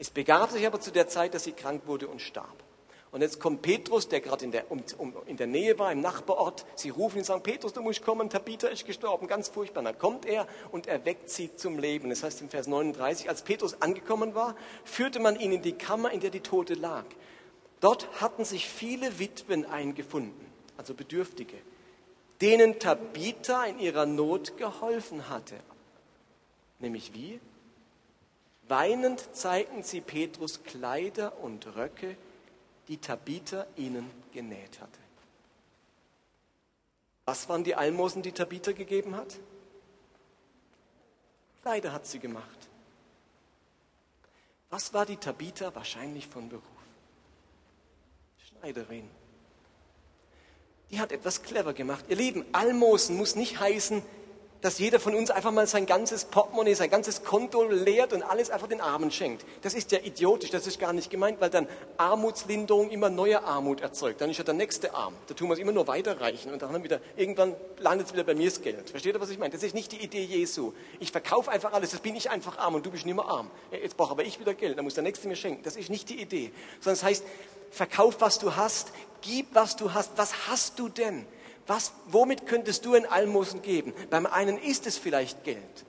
Es 0.00 0.10
begab 0.10 0.50
sich 0.50 0.66
aber 0.66 0.80
zu 0.80 0.90
der 0.90 1.06
Zeit, 1.06 1.34
dass 1.34 1.44
sie 1.44 1.52
krank 1.52 1.82
wurde 1.86 2.08
und 2.08 2.20
starb. 2.20 2.64
Und 3.12 3.20
jetzt 3.20 3.38
kommt 3.38 3.62
Petrus, 3.62 4.08
der 4.08 4.20
gerade 4.20 4.44
in 4.44 4.50
der, 4.50 4.70
um, 4.72 4.82
um, 4.98 5.14
in 5.26 5.36
der 5.36 5.46
Nähe 5.46 5.78
war, 5.78 5.92
im 5.92 6.00
Nachbarort. 6.00 6.64
Sie 6.74 6.88
rufen 6.88 7.16
ihn 7.16 7.20
und 7.20 7.26
sagen, 7.26 7.42
Petrus, 7.42 7.74
du 7.74 7.82
musst 7.82 8.02
kommen, 8.02 8.28
Tabitha 8.28 8.68
ist 8.68 8.86
gestorben, 8.86 9.28
ganz 9.28 9.48
furchtbar. 9.48 9.84
Dann 9.84 9.98
kommt 9.98 10.26
er 10.26 10.48
und 10.72 10.88
erweckt 10.88 11.30
sie 11.30 11.54
zum 11.54 11.78
Leben. 11.78 12.08
Das 12.08 12.24
heißt 12.24 12.40
in 12.40 12.48
Vers 12.48 12.66
39, 12.66 13.28
als 13.28 13.42
Petrus 13.42 13.80
angekommen 13.80 14.34
war, 14.34 14.56
führte 14.84 15.20
man 15.20 15.38
ihn 15.38 15.52
in 15.52 15.62
die 15.62 15.74
Kammer, 15.74 16.10
in 16.10 16.20
der 16.20 16.30
die 16.30 16.40
Tote 16.40 16.74
lag. 16.74 17.04
Dort 17.80 18.08
hatten 18.20 18.44
sich 18.44 18.66
viele 18.66 19.20
Witwen 19.20 19.66
eingefunden, 19.66 20.46
also 20.76 20.94
Bedürftige, 20.94 21.56
denen 22.40 22.78
Tabitha 22.78 23.64
in 23.66 23.78
ihrer 23.78 24.06
Not 24.06 24.56
geholfen 24.56 25.28
hatte. 25.28 25.56
Nämlich 26.80 27.14
wie? 27.14 27.40
Weinend 28.68 29.34
zeigten 29.34 29.82
sie 29.82 30.00
Petrus 30.00 30.62
Kleider 30.62 31.38
und 31.40 31.66
Röcke, 31.76 32.16
die 32.88 32.98
Tabitha 32.98 33.66
ihnen 33.76 34.10
genäht 34.32 34.80
hatte. 34.80 34.98
Was 37.24 37.48
waren 37.48 37.64
die 37.64 37.74
Almosen, 37.74 38.22
die 38.22 38.32
Tabitha 38.32 38.72
gegeben 38.72 39.16
hat? 39.16 39.38
Kleider 41.62 41.92
hat 41.92 42.06
sie 42.06 42.18
gemacht. 42.18 42.68
Was 44.70 44.92
war 44.94 45.06
die 45.06 45.16
Tabitha 45.16 45.74
wahrscheinlich 45.74 46.26
von 46.26 46.48
Beruf? 46.48 46.64
Schneiderin. 48.38 49.08
Die 50.90 50.98
hat 50.98 51.12
etwas 51.12 51.42
clever 51.42 51.72
gemacht. 51.72 52.04
Ihr 52.08 52.16
Lieben, 52.16 52.44
Almosen 52.52 53.16
muss 53.16 53.34
nicht 53.36 53.60
heißen, 53.60 54.02
dass 54.62 54.78
jeder 54.78 55.00
von 55.00 55.14
uns 55.14 55.30
einfach 55.30 55.50
mal 55.50 55.66
sein 55.66 55.86
ganzes 55.86 56.24
Portemonnaie, 56.24 56.74
sein 56.74 56.88
ganzes 56.88 57.24
Konto 57.24 57.64
leert 57.64 58.12
und 58.12 58.22
alles 58.22 58.48
einfach 58.48 58.68
den 58.68 58.80
Armen 58.80 59.10
schenkt. 59.10 59.44
Das 59.62 59.74
ist 59.74 59.90
ja 59.90 59.98
idiotisch, 59.98 60.50
das 60.50 60.68
ist 60.68 60.78
gar 60.78 60.92
nicht 60.92 61.10
gemeint, 61.10 61.40
weil 61.40 61.50
dann 61.50 61.66
Armutslinderung 61.96 62.90
immer 62.90 63.10
neue 63.10 63.42
Armut 63.42 63.80
erzeugt. 63.80 64.20
Dann 64.20 64.30
ist 64.30 64.38
ja 64.38 64.44
der 64.44 64.54
nächste 64.54 64.94
arm. 64.94 65.14
Da 65.26 65.34
tun 65.34 65.48
wir 65.48 65.54
es 65.54 65.58
immer 65.58 65.72
nur 65.72 65.88
weiterreichen 65.88 66.52
und 66.52 66.62
dann 66.62 66.84
wieder, 66.84 67.00
irgendwann 67.16 67.56
landet 67.78 68.06
es 68.06 68.12
wieder 68.12 68.22
bei 68.22 68.36
mir 68.36 68.48
das 68.48 68.62
Geld. 68.62 68.90
Versteht 68.90 69.14
ihr, 69.16 69.20
was 69.20 69.30
ich 69.30 69.38
meine? 69.38 69.52
Das 69.52 69.64
ist 69.64 69.74
nicht 69.74 69.90
die 69.90 70.02
Idee 70.02 70.22
Jesu. 70.22 70.72
Ich 71.00 71.10
verkaufe 71.10 71.50
einfach 71.50 71.72
alles, 71.72 71.90
das 71.90 72.00
bin 72.00 72.14
ich 72.14 72.30
einfach 72.30 72.56
arm 72.58 72.76
und 72.76 72.86
du 72.86 72.90
bist 72.92 73.04
nicht 73.04 73.16
mehr 73.16 73.26
arm. 73.26 73.50
Jetzt 73.72 73.96
brauche 73.96 74.12
aber 74.12 74.24
ich 74.24 74.38
wieder 74.38 74.54
Geld, 74.54 74.78
dann 74.78 74.84
muss 74.84 74.94
der 74.94 75.02
Nächste 75.02 75.26
mir 75.26 75.36
schenken. 75.36 75.64
Das 75.64 75.74
ist 75.74 75.90
nicht 75.90 76.08
die 76.08 76.20
Idee. 76.20 76.52
Sondern 76.80 76.94
es 76.94 77.00
das 77.00 77.02
heißt, 77.02 77.24
verkauf, 77.72 78.20
was 78.20 78.38
du 78.38 78.54
hast, 78.54 78.92
gib, 79.22 79.54
was 79.54 79.74
du 79.74 79.92
hast. 79.92 80.12
Was 80.16 80.46
hast 80.46 80.78
du 80.78 80.88
denn? 80.88 81.26
Was, 81.66 81.92
womit 82.06 82.46
könntest 82.46 82.84
du 82.84 82.94
ein 82.94 83.06
Almosen 83.06 83.62
geben? 83.62 83.92
Beim 84.10 84.26
einen 84.26 84.58
ist 84.58 84.86
es 84.86 84.98
vielleicht 84.98 85.44
Geld. 85.44 85.84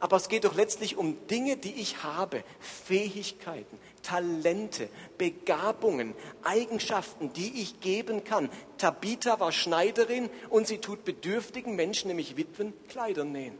Aber 0.00 0.16
es 0.16 0.28
geht 0.28 0.42
doch 0.42 0.56
letztlich 0.56 0.96
um 0.96 1.28
Dinge, 1.28 1.56
die 1.56 1.74
ich 1.74 2.02
habe, 2.02 2.42
Fähigkeiten, 2.58 3.78
Talente, 4.02 4.88
Begabungen, 5.16 6.14
Eigenschaften, 6.42 7.32
die 7.32 7.62
ich 7.62 7.78
geben 7.78 8.24
kann. 8.24 8.50
Tabitha 8.78 9.38
war 9.38 9.52
Schneiderin 9.52 10.28
und 10.50 10.66
sie 10.66 10.78
tut 10.78 11.04
bedürftigen 11.04 11.76
Menschen, 11.76 12.08
nämlich 12.08 12.36
Witwen, 12.36 12.72
Kleider 12.88 13.24
nähen. 13.24 13.56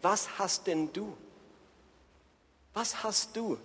Was 0.00 0.38
hast 0.38 0.66
denn 0.66 0.94
du? 0.94 1.14
Was 2.72 3.02
hast 3.02 3.36
du? 3.36 3.58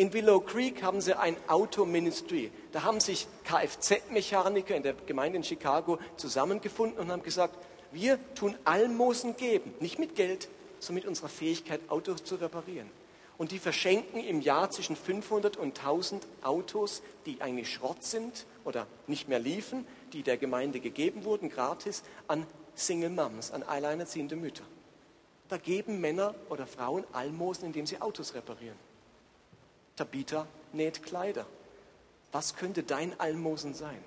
In 0.00 0.14
Willow 0.14 0.40
Creek 0.40 0.82
haben 0.82 1.02
sie 1.02 1.18
ein 1.18 1.36
Auto-Ministry. 1.46 2.50
Da 2.72 2.84
haben 2.84 3.00
sich 3.00 3.26
Kfz-Mechaniker 3.44 4.74
in 4.74 4.82
der 4.82 4.94
Gemeinde 4.94 5.36
in 5.36 5.44
Chicago 5.44 5.98
zusammengefunden 6.16 6.98
und 6.98 7.12
haben 7.12 7.22
gesagt, 7.22 7.58
wir 7.92 8.18
tun 8.34 8.56
Almosen 8.64 9.36
geben, 9.36 9.74
nicht 9.78 9.98
mit 9.98 10.14
Geld, 10.14 10.48
sondern 10.78 11.02
mit 11.02 11.06
unserer 11.06 11.28
Fähigkeit, 11.28 11.82
Autos 11.88 12.24
zu 12.24 12.36
reparieren. 12.36 12.88
Und 13.36 13.50
die 13.50 13.58
verschenken 13.58 14.24
im 14.24 14.40
Jahr 14.40 14.70
zwischen 14.70 14.96
500 14.96 15.58
und 15.58 15.78
1000 15.78 16.26
Autos, 16.40 17.02
die 17.26 17.42
eigentlich 17.42 17.70
Schrott 17.70 18.02
sind 18.02 18.46
oder 18.64 18.86
nicht 19.06 19.28
mehr 19.28 19.38
liefen, 19.38 19.86
die 20.14 20.22
der 20.22 20.38
Gemeinde 20.38 20.80
gegeben 20.80 21.24
wurden, 21.24 21.50
gratis, 21.50 22.04
an 22.26 22.46
Single 22.74 23.10
Moms, 23.10 23.50
an 23.50 23.62
alleinerziehende 23.64 24.36
Mütter. 24.36 24.64
Da 25.50 25.58
geben 25.58 26.00
Männer 26.00 26.34
oder 26.48 26.66
Frauen 26.66 27.04
Almosen, 27.12 27.66
indem 27.66 27.84
sie 27.84 28.00
Autos 28.00 28.32
reparieren. 28.32 28.89
Tabitha 29.96 30.46
näht 30.72 31.02
Kleider. 31.02 31.46
Was 32.32 32.56
könnte 32.56 32.82
dein 32.82 33.18
Almosen 33.18 33.74
sein? 33.74 34.02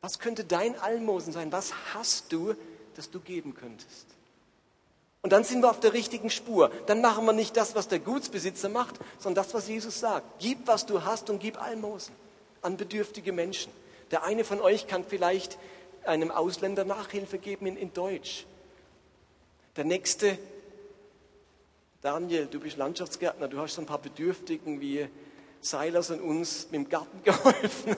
Was 0.00 0.18
könnte 0.18 0.44
dein 0.44 0.78
Almosen 0.78 1.32
sein? 1.32 1.52
Was 1.52 1.72
hast 1.94 2.32
du, 2.32 2.54
das 2.94 3.10
du 3.10 3.20
geben 3.20 3.54
könntest? 3.54 4.06
Und 5.22 5.32
dann 5.32 5.44
sind 5.44 5.60
wir 5.60 5.70
auf 5.70 5.80
der 5.80 5.92
richtigen 5.92 6.30
Spur. 6.30 6.70
Dann 6.86 7.02
machen 7.02 7.26
wir 7.26 7.34
nicht 7.34 7.56
das, 7.56 7.74
was 7.74 7.88
der 7.88 7.98
Gutsbesitzer 7.98 8.70
macht, 8.70 8.96
sondern 9.18 9.44
das, 9.44 9.52
was 9.52 9.68
Jesus 9.68 10.00
sagt. 10.00 10.26
Gib, 10.38 10.66
was 10.66 10.86
du 10.86 11.04
hast 11.04 11.28
und 11.28 11.40
gib 11.40 11.60
Almosen 11.60 12.14
an 12.62 12.76
bedürftige 12.76 13.32
Menschen. 13.32 13.72
Der 14.10 14.24
eine 14.24 14.44
von 14.44 14.60
euch 14.60 14.86
kann 14.86 15.04
vielleicht 15.04 15.58
einem 16.04 16.30
Ausländer 16.30 16.84
Nachhilfe 16.84 17.38
geben 17.38 17.66
in, 17.66 17.76
in 17.76 17.92
Deutsch. 17.92 18.46
Der 19.76 19.84
nächste, 19.84 20.38
Daniel, 22.02 22.46
du 22.46 22.60
bist 22.60 22.78
Landschaftsgärtner, 22.78 23.46
du 23.46 23.58
hast 23.58 23.74
so 23.74 23.82
ein 23.82 23.86
paar 23.86 24.00
Bedürftigen 24.00 24.80
wie 24.80 25.06
Seilers 25.60 26.10
und 26.10 26.22
uns 26.22 26.68
mit 26.70 26.80
dem 26.80 26.88
Garten 26.88 27.22
geholfen. 27.24 27.94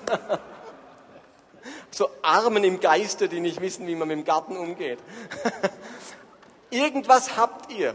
so 1.92 2.08
Armen 2.20 2.64
im 2.64 2.80
Geiste, 2.80 3.28
die 3.28 3.38
nicht 3.38 3.60
wissen, 3.60 3.86
wie 3.86 3.94
man 3.94 4.08
mit 4.08 4.16
dem 4.16 4.24
Garten 4.24 4.56
umgeht. 4.56 4.98
Irgendwas 6.70 7.36
habt 7.36 7.70
ihr, 7.72 7.94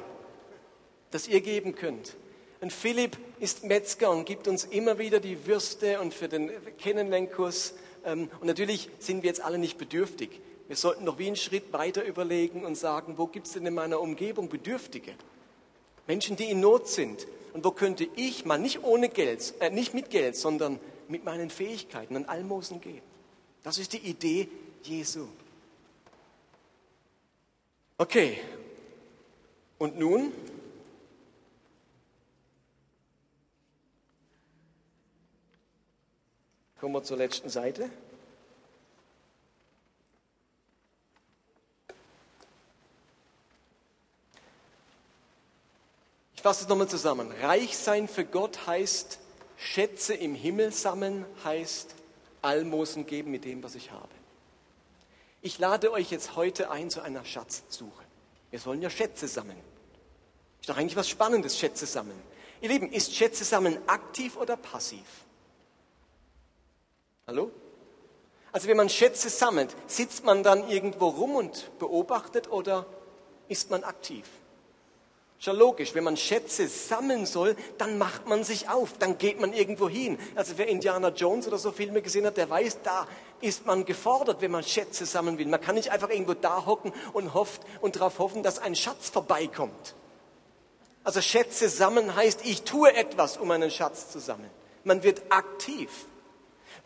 das 1.11 1.27
ihr 1.27 1.41
geben 1.41 1.75
könnt. 1.75 2.15
Und 2.61 2.71
Philipp 2.71 3.17
ist 3.39 3.65
Metzger 3.65 4.09
und 4.09 4.23
gibt 4.23 4.47
uns 4.47 4.63
immer 4.63 4.99
wieder 4.99 5.19
die 5.19 5.45
Würste 5.45 5.99
und 5.99 6.13
für 6.13 6.29
den 6.29 6.51
Kennenlernkurs. 6.77 7.73
Ähm, 8.05 8.29
und 8.39 8.47
natürlich 8.47 8.89
sind 8.99 9.23
wir 9.23 9.27
jetzt 9.27 9.41
alle 9.41 9.57
nicht 9.57 9.77
bedürftig. 9.77 10.39
Wir 10.69 10.77
sollten 10.77 11.03
noch 11.03 11.19
wie 11.19 11.27
einen 11.27 11.35
Schritt 11.35 11.73
weiter 11.73 12.05
überlegen 12.05 12.65
und 12.65 12.75
sagen, 12.75 13.17
wo 13.17 13.27
gibt 13.27 13.47
es 13.47 13.53
denn 13.53 13.65
in 13.65 13.73
meiner 13.73 13.99
Umgebung 13.99 14.47
Bedürftige? 14.47 15.13
Menschen, 16.07 16.35
die 16.37 16.49
in 16.49 16.59
Not 16.59 16.87
sind. 16.87 17.27
Und 17.53 17.63
wo 17.65 17.71
könnte 17.71 18.07
ich 18.15 18.45
mal 18.45 18.57
nicht 18.57 18.83
ohne 18.83 19.09
Geld, 19.09 19.53
äh, 19.59 19.69
nicht 19.69 19.93
mit 19.93 20.09
Geld, 20.09 20.35
sondern 20.35 20.79
mit 21.07 21.23
meinen 21.23 21.49
Fähigkeiten 21.49 22.15
an 22.15 22.25
Almosen 22.25 22.81
geben? 22.81 23.05
Das 23.63 23.77
ist 23.77 23.93
die 23.93 23.97
Idee 23.97 24.47
Jesu. 24.83 25.27
Okay. 27.97 28.39
Und 29.77 29.97
nun? 29.97 30.31
Kommen 36.79 36.93
wir 36.93 37.03
zur 37.03 37.17
letzten 37.17 37.49
Seite. 37.49 37.89
Fasse 46.47 46.63
es 46.63 46.69
nochmal 46.69 46.87
zusammen. 46.87 47.29
Reich 47.41 47.77
sein 47.77 48.07
für 48.07 48.23
Gott 48.23 48.67
heißt 48.67 49.19
Schätze 49.57 50.13
im 50.13 50.33
Himmel 50.33 50.71
sammeln, 50.71 51.25
heißt 51.43 51.93
Almosen 52.41 53.05
geben 53.05 53.31
mit 53.31 53.43
dem, 53.43 53.63
was 53.63 53.75
ich 53.75 53.91
habe. 53.91 54.07
Ich 55.41 55.59
lade 55.59 55.91
euch 55.91 56.09
jetzt 56.09 56.37
heute 56.37 56.71
ein 56.71 56.89
zu 56.89 57.01
einer 57.01 57.25
Schatzsuche. 57.25 58.01
Wir 58.49 58.59
sollen 58.59 58.81
ja 58.81 58.89
Schätze 58.89 59.27
sammeln. 59.27 59.59
Ist 60.61 60.69
doch 60.69 60.77
eigentlich 60.77 60.95
was 60.95 61.09
Spannendes, 61.09 61.59
Schätze 61.59 61.85
sammeln. 61.85 62.21
Ihr 62.61 62.69
Lieben, 62.69 62.93
ist 62.93 63.13
Schätze 63.13 63.43
sammeln 63.43 63.77
aktiv 63.85 64.37
oder 64.37 64.55
passiv? 64.55 65.03
Hallo? 67.27 67.51
Also 68.53 68.69
wenn 68.69 68.77
man 68.77 68.87
Schätze 68.87 69.29
sammelt, 69.29 69.75
sitzt 69.87 70.23
man 70.23 70.43
dann 70.43 70.69
irgendwo 70.69 71.09
rum 71.09 71.35
und 71.35 71.77
beobachtet 71.77 72.49
oder 72.49 72.85
ist 73.49 73.69
man 73.69 73.83
aktiv? 73.83 74.23
Schon 75.39 75.55
logisch, 75.55 75.93
wenn 75.93 76.03
man 76.03 76.17
Schätze 76.17 76.67
sammeln 76.67 77.27
soll, 77.27 77.55
dann 77.77 77.99
macht 77.99 78.27
man 78.27 78.43
sich 78.43 78.69
auf, 78.69 78.93
dann 78.97 79.19
geht 79.19 79.39
man 79.39 79.53
irgendwo 79.53 79.87
hin. 79.87 80.17
Also 80.33 80.53
wer 80.57 80.67
Indiana 80.67 81.09
Jones 81.09 81.47
oder 81.47 81.59
so 81.59 81.71
Filme 81.71 82.01
gesehen 82.01 82.25
hat, 82.25 82.37
der 82.37 82.49
weiß, 82.49 82.79
da 82.83 83.07
ist 83.39 83.67
man 83.67 83.85
gefordert, 83.85 84.41
wenn 84.41 84.49
man 84.49 84.63
Schätze 84.63 85.05
sammeln 85.05 85.37
will. 85.37 85.45
Man 85.45 85.61
kann 85.61 85.75
nicht 85.75 85.91
einfach 85.91 86.09
irgendwo 86.09 86.33
da 86.33 86.65
hocken 86.65 86.91
und 87.13 87.35
hofft 87.35 87.61
und 87.81 87.95
darauf 87.95 88.17
hoffen, 88.17 88.41
dass 88.41 88.57
ein 88.57 88.75
Schatz 88.75 89.09
vorbeikommt. 89.09 89.93
Also 91.03 91.21
Schätze 91.21 91.69
sammeln 91.69 92.15
heißt, 92.15 92.43
ich 92.43 92.63
tue 92.63 92.93
etwas, 92.93 93.37
um 93.37 93.51
einen 93.51 93.69
Schatz 93.69 94.09
zu 94.09 94.19
sammeln. 94.19 94.49
Man 94.83 95.03
wird 95.03 95.21
aktiv. 95.29 95.89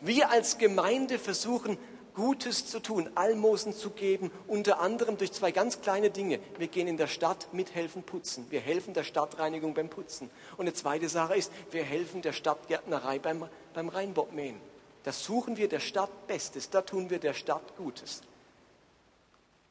Wir 0.00 0.30
als 0.30 0.58
Gemeinde 0.58 1.18
versuchen 1.18 1.78
Gutes 2.14 2.66
zu 2.66 2.80
tun, 2.80 3.10
Almosen 3.14 3.72
zu 3.72 3.90
geben, 3.90 4.30
unter 4.46 4.80
anderem 4.80 5.16
durch 5.16 5.32
zwei 5.32 5.50
ganz 5.50 5.80
kleine 5.80 6.10
Dinge. 6.10 6.40
Wir 6.58 6.68
gehen 6.68 6.86
in 6.86 6.96
der 6.96 7.06
Stadt 7.06 7.52
mithelfen 7.52 8.02
putzen. 8.02 8.46
Wir 8.50 8.60
helfen 8.60 8.92
der 8.94 9.04
Stadtreinigung 9.04 9.74
beim 9.74 9.88
Putzen. 9.88 10.30
Und 10.52 10.66
eine 10.66 10.74
zweite 10.74 11.08
Sache 11.08 11.36
ist, 11.36 11.50
wir 11.70 11.84
helfen 11.84 12.20
der 12.22 12.32
Stadtgärtnerei 12.32 13.18
beim, 13.18 13.48
beim 13.72 13.88
Rheinbockmähen. 13.88 14.60
Da 15.04 15.12
suchen 15.12 15.56
wir 15.56 15.68
der 15.68 15.80
Stadt 15.80 16.26
Bestes, 16.26 16.70
da 16.70 16.82
tun 16.82 17.10
wir 17.10 17.18
der 17.18 17.34
Stadt 17.34 17.76
Gutes. 17.76 18.22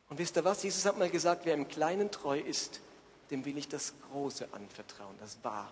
Und 0.10 0.20
wisst 0.20 0.36
ihr 0.36 0.44
was? 0.44 0.64
Jesus 0.64 0.86
hat 0.86 0.98
mal 0.98 1.10
gesagt, 1.10 1.46
wer 1.46 1.54
im 1.54 1.68
Kleinen 1.68 2.12
treu 2.12 2.40
ist, 2.40 2.82
dem 3.30 3.46
will 3.46 3.58
ich 3.58 3.70
das 3.70 3.94
Große 4.12 4.50
anvertrauen, 4.52 5.16
das 5.20 5.38
Wahre. 5.44 5.70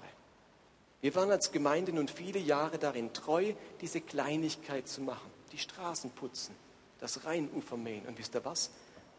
Wir 1.02 1.14
waren 1.16 1.32
als 1.32 1.52
Gemeinde 1.52 1.92
nun 1.92 2.08
viele 2.08 2.40
Jahre 2.40 2.78
darin 2.78 3.12
treu, 3.12 3.54
diese 3.82 4.00
Kleinigkeit 4.00 4.88
zu 4.88 5.02
machen 5.02 5.39
die 5.52 5.58
Straßen 5.58 6.12
putzen, 6.12 6.56
das 7.00 7.26
Rheinufer 7.26 7.78
mähen. 7.78 8.06
Und 8.06 8.18
wisst 8.18 8.36
ihr 8.36 8.46
was? 8.46 8.72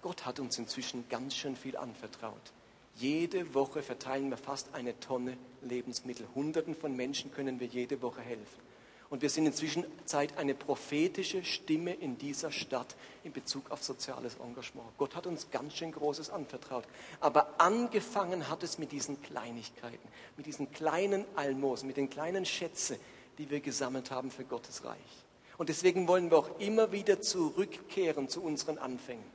Gott 0.03 0.25
hat 0.25 0.40
uns 0.40 0.59
inzwischen 0.59 1.09
ganz 1.09 1.35
schön 1.37 1.57
viel 1.57 1.77
anvertraut. 1.77 2.53
Jede 2.97 3.55
Woche 3.55 3.83
verteilen 3.83 4.31
wir 4.31 4.37
fast 4.37 4.75
eine 4.75 4.99
Tonne 5.01 5.37
Lebensmittel. 5.62 6.27
Hunderten 6.35 6.75
von 6.75 6.95
Menschen 6.97 7.33
können 7.33 7.61
wir 7.61 7.66
jede 7.66 8.03
Woche 8.03 8.21
helfen. 8.21 8.71
Und 9.11 9.23
wir 9.23 9.31
sind 9.31 9.47
inzwischen 9.47 9.85
Zeit 10.05 10.38
eine 10.38 10.55
prophetische 10.55 11.43
Stimme 11.43 11.93
in 11.93 12.16
dieser 12.16 12.53
Stadt 12.53 12.95
in 13.25 13.33
Bezug 13.33 13.73
auf 13.73 13.83
soziales 13.83 14.37
Engagement. 14.37 14.87
Gott 14.99 15.16
hat 15.16 15.27
uns 15.27 15.51
ganz 15.51 15.75
schön 15.75 15.90
Großes 15.90 16.31
anvertraut. 16.31 16.85
Aber 17.19 17.61
angefangen 17.61 18.49
hat 18.49 18.62
es 18.62 18.79
mit 18.79 18.93
diesen 18.93 19.21
Kleinigkeiten, 19.21 20.09
mit 20.37 20.47
diesen 20.47 20.71
kleinen 20.71 21.25
Almosen, 21.35 21.88
mit 21.88 21.97
den 21.97 22.09
kleinen 22.09 22.47
Schätzen, 22.47 22.99
die 23.38 23.51
wir 23.51 23.61
gesammelt 23.61 24.12
haben 24.12 24.31
für 24.31 24.45
Gottes 24.45 24.85
Reich. 24.85 25.25
Und 25.61 25.68
deswegen 25.68 26.09
wollen 26.09 26.31
wir 26.31 26.38
auch 26.38 26.59
immer 26.59 26.90
wieder 26.90 27.20
zurückkehren 27.20 28.31
zu 28.31 28.42
unseren 28.42 28.79
Anfängen. 28.79 29.27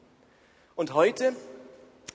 Und 0.75 0.95
heute 0.95 1.35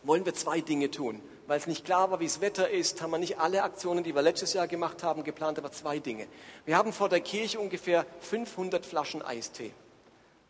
wollen 0.03 0.27
wir 0.27 0.35
zwei 0.35 0.61
Dinge 0.61 0.90
tun. 0.90 1.23
Weil 1.46 1.61
es 1.61 1.68
nicht 1.68 1.85
klar 1.85 2.11
war, 2.11 2.18
wie 2.18 2.25
das 2.25 2.40
Wetter 2.40 2.68
ist, 2.68 3.03
haben 3.03 3.12
wir 3.12 3.18
nicht 3.18 3.38
alle 3.38 3.62
Aktionen, 3.62 4.03
die 4.03 4.12
wir 4.12 4.23
letztes 4.23 4.53
Jahr 4.53 4.66
gemacht 4.66 5.05
haben, 5.05 5.23
geplant, 5.23 5.59
aber 5.59 5.70
zwei 5.70 6.01
Dinge. 6.01 6.27
Wir 6.64 6.77
haben 6.77 6.92
vor 6.92 7.09
der 7.09 7.20
Kirche 7.20 7.61
ungefähr 7.61 8.05
500 8.18 8.85
Flaschen 8.85 9.23
Eistee. 9.23 9.70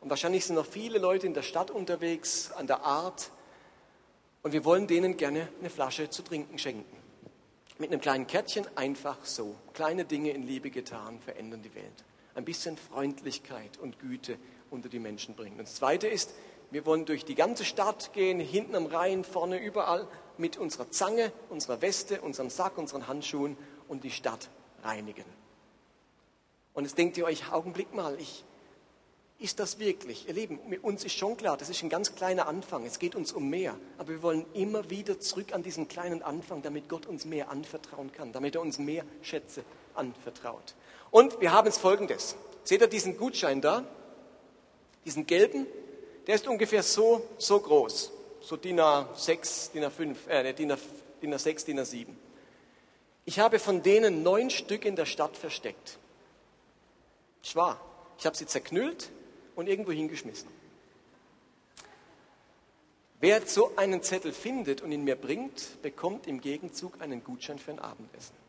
Und 0.01 0.09
wahrscheinlich 0.09 0.47
sind 0.47 0.57
noch 0.57 0.65
viele 0.65 0.99
Leute 0.99 1.27
in 1.27 1.35
der 1.35 1.43
Stadt 1.43 1.71
unterwegs, 1.71 2.53
an 2.53 2.67
der 2.67 2.83
Art. 2.83 3.31
Und 4.43 4.55
wir 4.55 4.65
wollen 4.65 4.87
denen 4.87 5.19
gerne 5.19 5.49
eine 5.61 5.69
Flasche 5.69 6.09
zu 6.09 6.23
trinken 6.23 6.59
schenken. 6.59 6.97
Mit 7.77 7.93
einem 7.93 8.01
kleinen 8.01 8.27
Kärtchen 8.27 8.65
einfach 8.75 9.23
so. 9.27 9.55
Kleine 9.75 10.07
Dinge 10.07 10.31
in 10.31 10.45
Liebe 10.45 10.71
getan 10.71 11.21
verändern 11.21 11.61
die 11.61 11.75
Welt 11.75 12.05
ein 12.41 12.45
bisschen 12.45 12.77
Freundlichkeit 12.77 13.79
und 13.79 13.99
Güte 13.99 14.39
unter 14.71 14.89
die 14.89 14.99
Menschen 14.99 15.35
bringen. 15.35 15.59
Und 15.59 15.69
das 15.69 15.75
Zweite 15.77 16.09
ist, 16.09 16.35
wir 16.71 16.87
wollen 16.87 17.05
durch 17.05 17.25
die 17.25 17.35
ganze 17.35 17.65
Stadt 17.65 18.13
gehen, 18.13 18.41
hinten 18.41 18.75
am 18.75 18.87
Rhein, 18.87 19.25
vorne 19.25 19.59
überall, 19.59 20.07
mit 20.39 20.57
unserer 20.57 20.91
Zange, 20.91 21.33
unserer 21.49 21.83
Weste, 21.83 22.21
unserem 22.21 22.49
Sack, 22.49 22.79
unseren 22.79 23.09
Handschuhen 23.09 23.57
und 23.89 24.05
die 24.05 24.11
Stadt 24.11 24.49
reinigen. 24.83 25.25
Und 26.73 26.85
jetzt 26.85 26.97
denkt 26.97 27.19
ihr 27.19 27.25
euch, 27.25 27.53
Augenblick 27.53 27.93
mal, 27.93 28.19
ich, 28.21 28.45
Ist 29.41 29.59
das 29.59 29.79
wirklich? 29.79 30.29
Ihr 30.29 30.35
Lieben, 30.35 30.59
uns 30.83 31.03
ist 31.03 31.15
schon 31.15 31.35
klar, 31.39 31.57
das 31.57 31.71
ist 31.71 31.83
ein 31.83 31.89
ganz 31.89 32.15
kleiner 32.15 32.47
Anfang. 32.47 32.85
Es 32.85 32.99
geht 32.99 33.15
uns 33.15 33.33
um 33.33 33.49
mehr. 33.49 33.75
Aber 33.97 34.11
wir 34.11 34.23
wollen 34.23 34.45
immer 34.53 34.91
wieder 34.91 35.19
zurück 35.19 35.55
an 35.55 35.63
diesen 35.63 35.89
kleinen 35.89 36.23
Anfang, 36.23 36.61
damit 36.61 36.91
Gott 36.91 37.07
uns 37.07 37.25
mehr 37.25 37.51
anvertrauen 37.51 38.13
kann, 38.13 38.33
damit 38.33 38.55
er 38.55 38.61
uns 38.61 38.79
mehr 38.79 39.03
Schätze 39.23 39.65
anvertraut. 39.95 40.75
Und 41.11 41.41
wir 41.41 41.53
haben 41.53 41.69
es 41.69 41.79
folgendes. 41.79 42.37
Seht 42.65 42.81
ihr 42.81 42.87
diesen 42.87 43.17
Gutschein 43.17 43.61
da? 43.61 43.85
Diesen 45.05 45.27
gelben? 45.27 45.67
Der 46.27 46.35
ist 46.35 46.47
ungefähr 46.47 46.83
so, 46.83 47.27
so 47.39 47.61
groß. 47.61 48.13
So 48.41 48.57
DIN 48.57 48.81
A6, 48.81 49.73
DIN 49.73 49.85
A5, 49.85 50.29
äh, 50.29 50.55
DIN, 50.55 50.73
A, 50.73 50.79
DIN 51.21 51.35
A6, 51.35 51.65
DIN 51.67 51.81
A7. 51.81 52.07
Ich 53.25 53.39
habe 53.39 53.59
von 53.59 53.83
denen 53.83 54.23
neun 54.23 54.51
Stück 54.51 54.85
in 54.85 54.97
der 54.97 55.07
Stadt 55.07 55.37
versteckt. 55.37 55.99
Ich 57.43 57.57
war. 57.57 57.81
Ich 58.19 58.27
habe 58.27 58.37
sie 58.37 58.47
zerknüllt 58.47 59.11
und 59.57 59.69
irgendwo 59.69 59.93
hingeschmissen. 59.93 60.49
Wer 63.21 63.47
so 63.47 63.73
einen 63.77 64.03
Zettel 64.03 64.33
findet 64.33 64.81
und 64.81 64.93
ihn 64.93 65.05
mir 65.05 65.17
bringt, 65.17 65.83
bekommt 65.83 66.27
im 66.27 66.41
Gegenzug 66.41 67.03
einen 67.03 67.23
Gutschein 67.23 67.59
für 67.59 67.73
ein 67.73 67.79
Abendessen. 67.79 68.40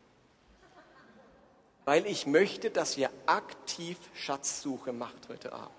Weil 1.84 2.06
ich 2.06 2.26
möchte, 2.26 2.70
dass 2.70 2.96
ihr 2.96 3.10
aktiv 3.26 3.98
Schatzsuche 4.14 4.92
macht 4.92 5.28
heute 5.28 5.52
Abend. 5.52 5.70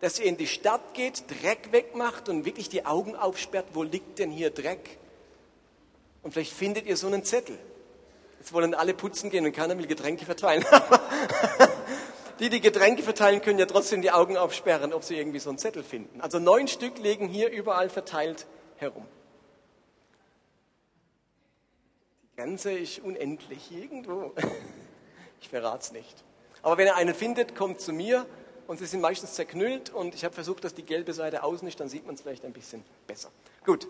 Dass 0.00 0.18
ihr 0.18 0.26
in 0.26 0.36
die 0.36 0.46
Stadt 0.46 0.94
geht, 0.94 1.24
Dreck 1.28 1.72
wegmacht 1.72 2.28
und 2.28 2.44
wirklich 2.44 2.68
die 2.68 2.86
Augen 2.86 3.16
aufsperrt, 3.16 3.66
wo 3.72 3.82
liegt 3.82 4.18
denn 4.18 4.30
hier 4.30 4.50
Dreck? 4.50 4.98
Und 6.22 6.32
vielleicht 6.32 6.52
findet 6.52 6.86
ihr 6.86 6.96
so 6.96 7.06
einen 7.06 7.24
Zettel. 7.24 7.58
Jetzt 8.38 8.52
wollen 8.52 8.74
alle 8.74 8.94
putzen 8.94 9.30
gehen 9.30 9.44
und 9.44 9.52
keiner 9.52 9.76
will 9.78 9.86
Getränke 9.86 10.24
verteilen. 10.24 10.64
die, 12.40 12.48
die 12.48 12.60
Getränke 12.60 13.02
verteilen, 13.02 13.42
können 13.42 13.58
ja 13.58 13.66
trotzdem 13.66 14.02
die 14.02 14.10
Augen 14.10 14.36
aufsperren, 14.36 14.92
ob 14.92 15.02
sie 15.02 15.16
irgendwie 15.16 15.40
so 15.40 15.50
einen 15.50 15.58
Zettel 15.58 15.82
finden. 15.82 16.20
Also 16.20 16.38
neun 16.38 16.68
Stück 16.68 16.98
liegen 16.98 17.28
hier 17.28 17.50
überall 17.50 17.88
verteilt 17.88 18.46
herum. 18.76 19.06
Grenze 22.38 22.70
ist 22.70 23.00
unendlich 23.00 23.72
irgendwo. 23.72 24.32
Ich 25.40 25.48
verrate 25.48 25.82
es 25.82 25.92
nicht. 25.92 26.24
Aber 26.62 26.78
wenn 26.78 26.86
ihr 26.88 26.96
einen 26.96 27.14
findet, 27.14 27.54
kommt 27.54 27.80
zu 27.80 27.92
mir 27.92 28.26
und 28.66 28.78
sie 28.80 28.86
sind 28.86 29.00
meistens 29.00 29.34
zerknüllt 29.34 29.90
und 29.90 30.16
ich 30.16 30.24
habe 30.24 30.34
versucht, 30.34 30.64
dass 30.64 30.74
die 30.74 30.82
gelbe 30.82 31.12
Seite 31.12 31.44
außen 31.44 31.66
ist, 31.68 31.78
dann 31.78 31.88
sieht 31.88 32.06
man 32.06 32.16
es 32.16 32.22
vielleicht 32.22 32.44
ein 32.44 32.52
bisschen 32.52 32.84
besser. 33.06 33.30
Gut, 33.64 33.86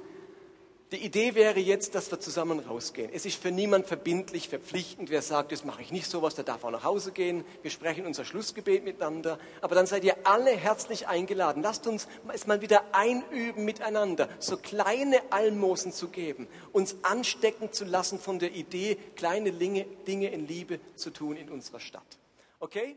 die 0.90 1.04
Idee 1.04 1.34
wäre 1.34 1.60
jetzt, 1.60 1.94
dass 1.94 2.10
wir 2.10 2.18
zusammen 2.18 2.60
rausgehen. 2.60 3.10
Es 3.12 3.26
ist 3.26 3.40
für 3.40 3.50
niemand 3.50 3.86
verbindlich, 3.86 4.48
verpflichtend. 4.48 5.10
Wer 5.10 5.20
sagt, 5.20 5.52
das 5.52 5.62
mache 5.64 5.82
ich 5.82 5.92
nicht 5.92 6.08
sowas, 6.08 6.34
der 6.34 6.44
darf 6.44 6.64
auch 6.64 6.70
nach 6.70 6.84
Hause 6.84 7.12
gehen. 7.12 7.44
Wir 7.60 7.70
sprechen 7.70 8.06
unser 8.06 8.24
Schlussgebet 8.24 8.84
miteinander. 8.84 9.38
Aber 9.60 9.74
dann 9.74 9.86
seid 9.86 10.02
ihr 10.04 10.16
alle 10.24 10.50
herzlich 10.50 11.06
eingeladen. 11.06 11.62
Lasst 11.62 11.86
uns 11.86 12.08
es 12.32 12.46
mal 12.46 12.62
wieder 12.62 12.82
einüben 12.92 13.66
miteinander, 13.66 14.30
so 14.38 14.56
kleine 14.56 15.20
Almosen 15.30 15.92
zu 15.92 16.08
geben, 16.08 16.46
uns 16.72 16.96
anstecken 17.02 17.70
zu 17.72 17.84
lassen 17.84 18.18
von 18.18 18.38
der 18.38 18.52
Idee, 18.52 18.96
kleine 19.14 19.52
Dinge 19.52 20.30
in 20.30 20.46
Liebe 20.46 20.80
zu 20.94 21.10
tun 21.10 21.36
in 21.36 21.50
unserer 21.50 21.80
Stadt. 21.80 22.18
Okay? 22.60 22.96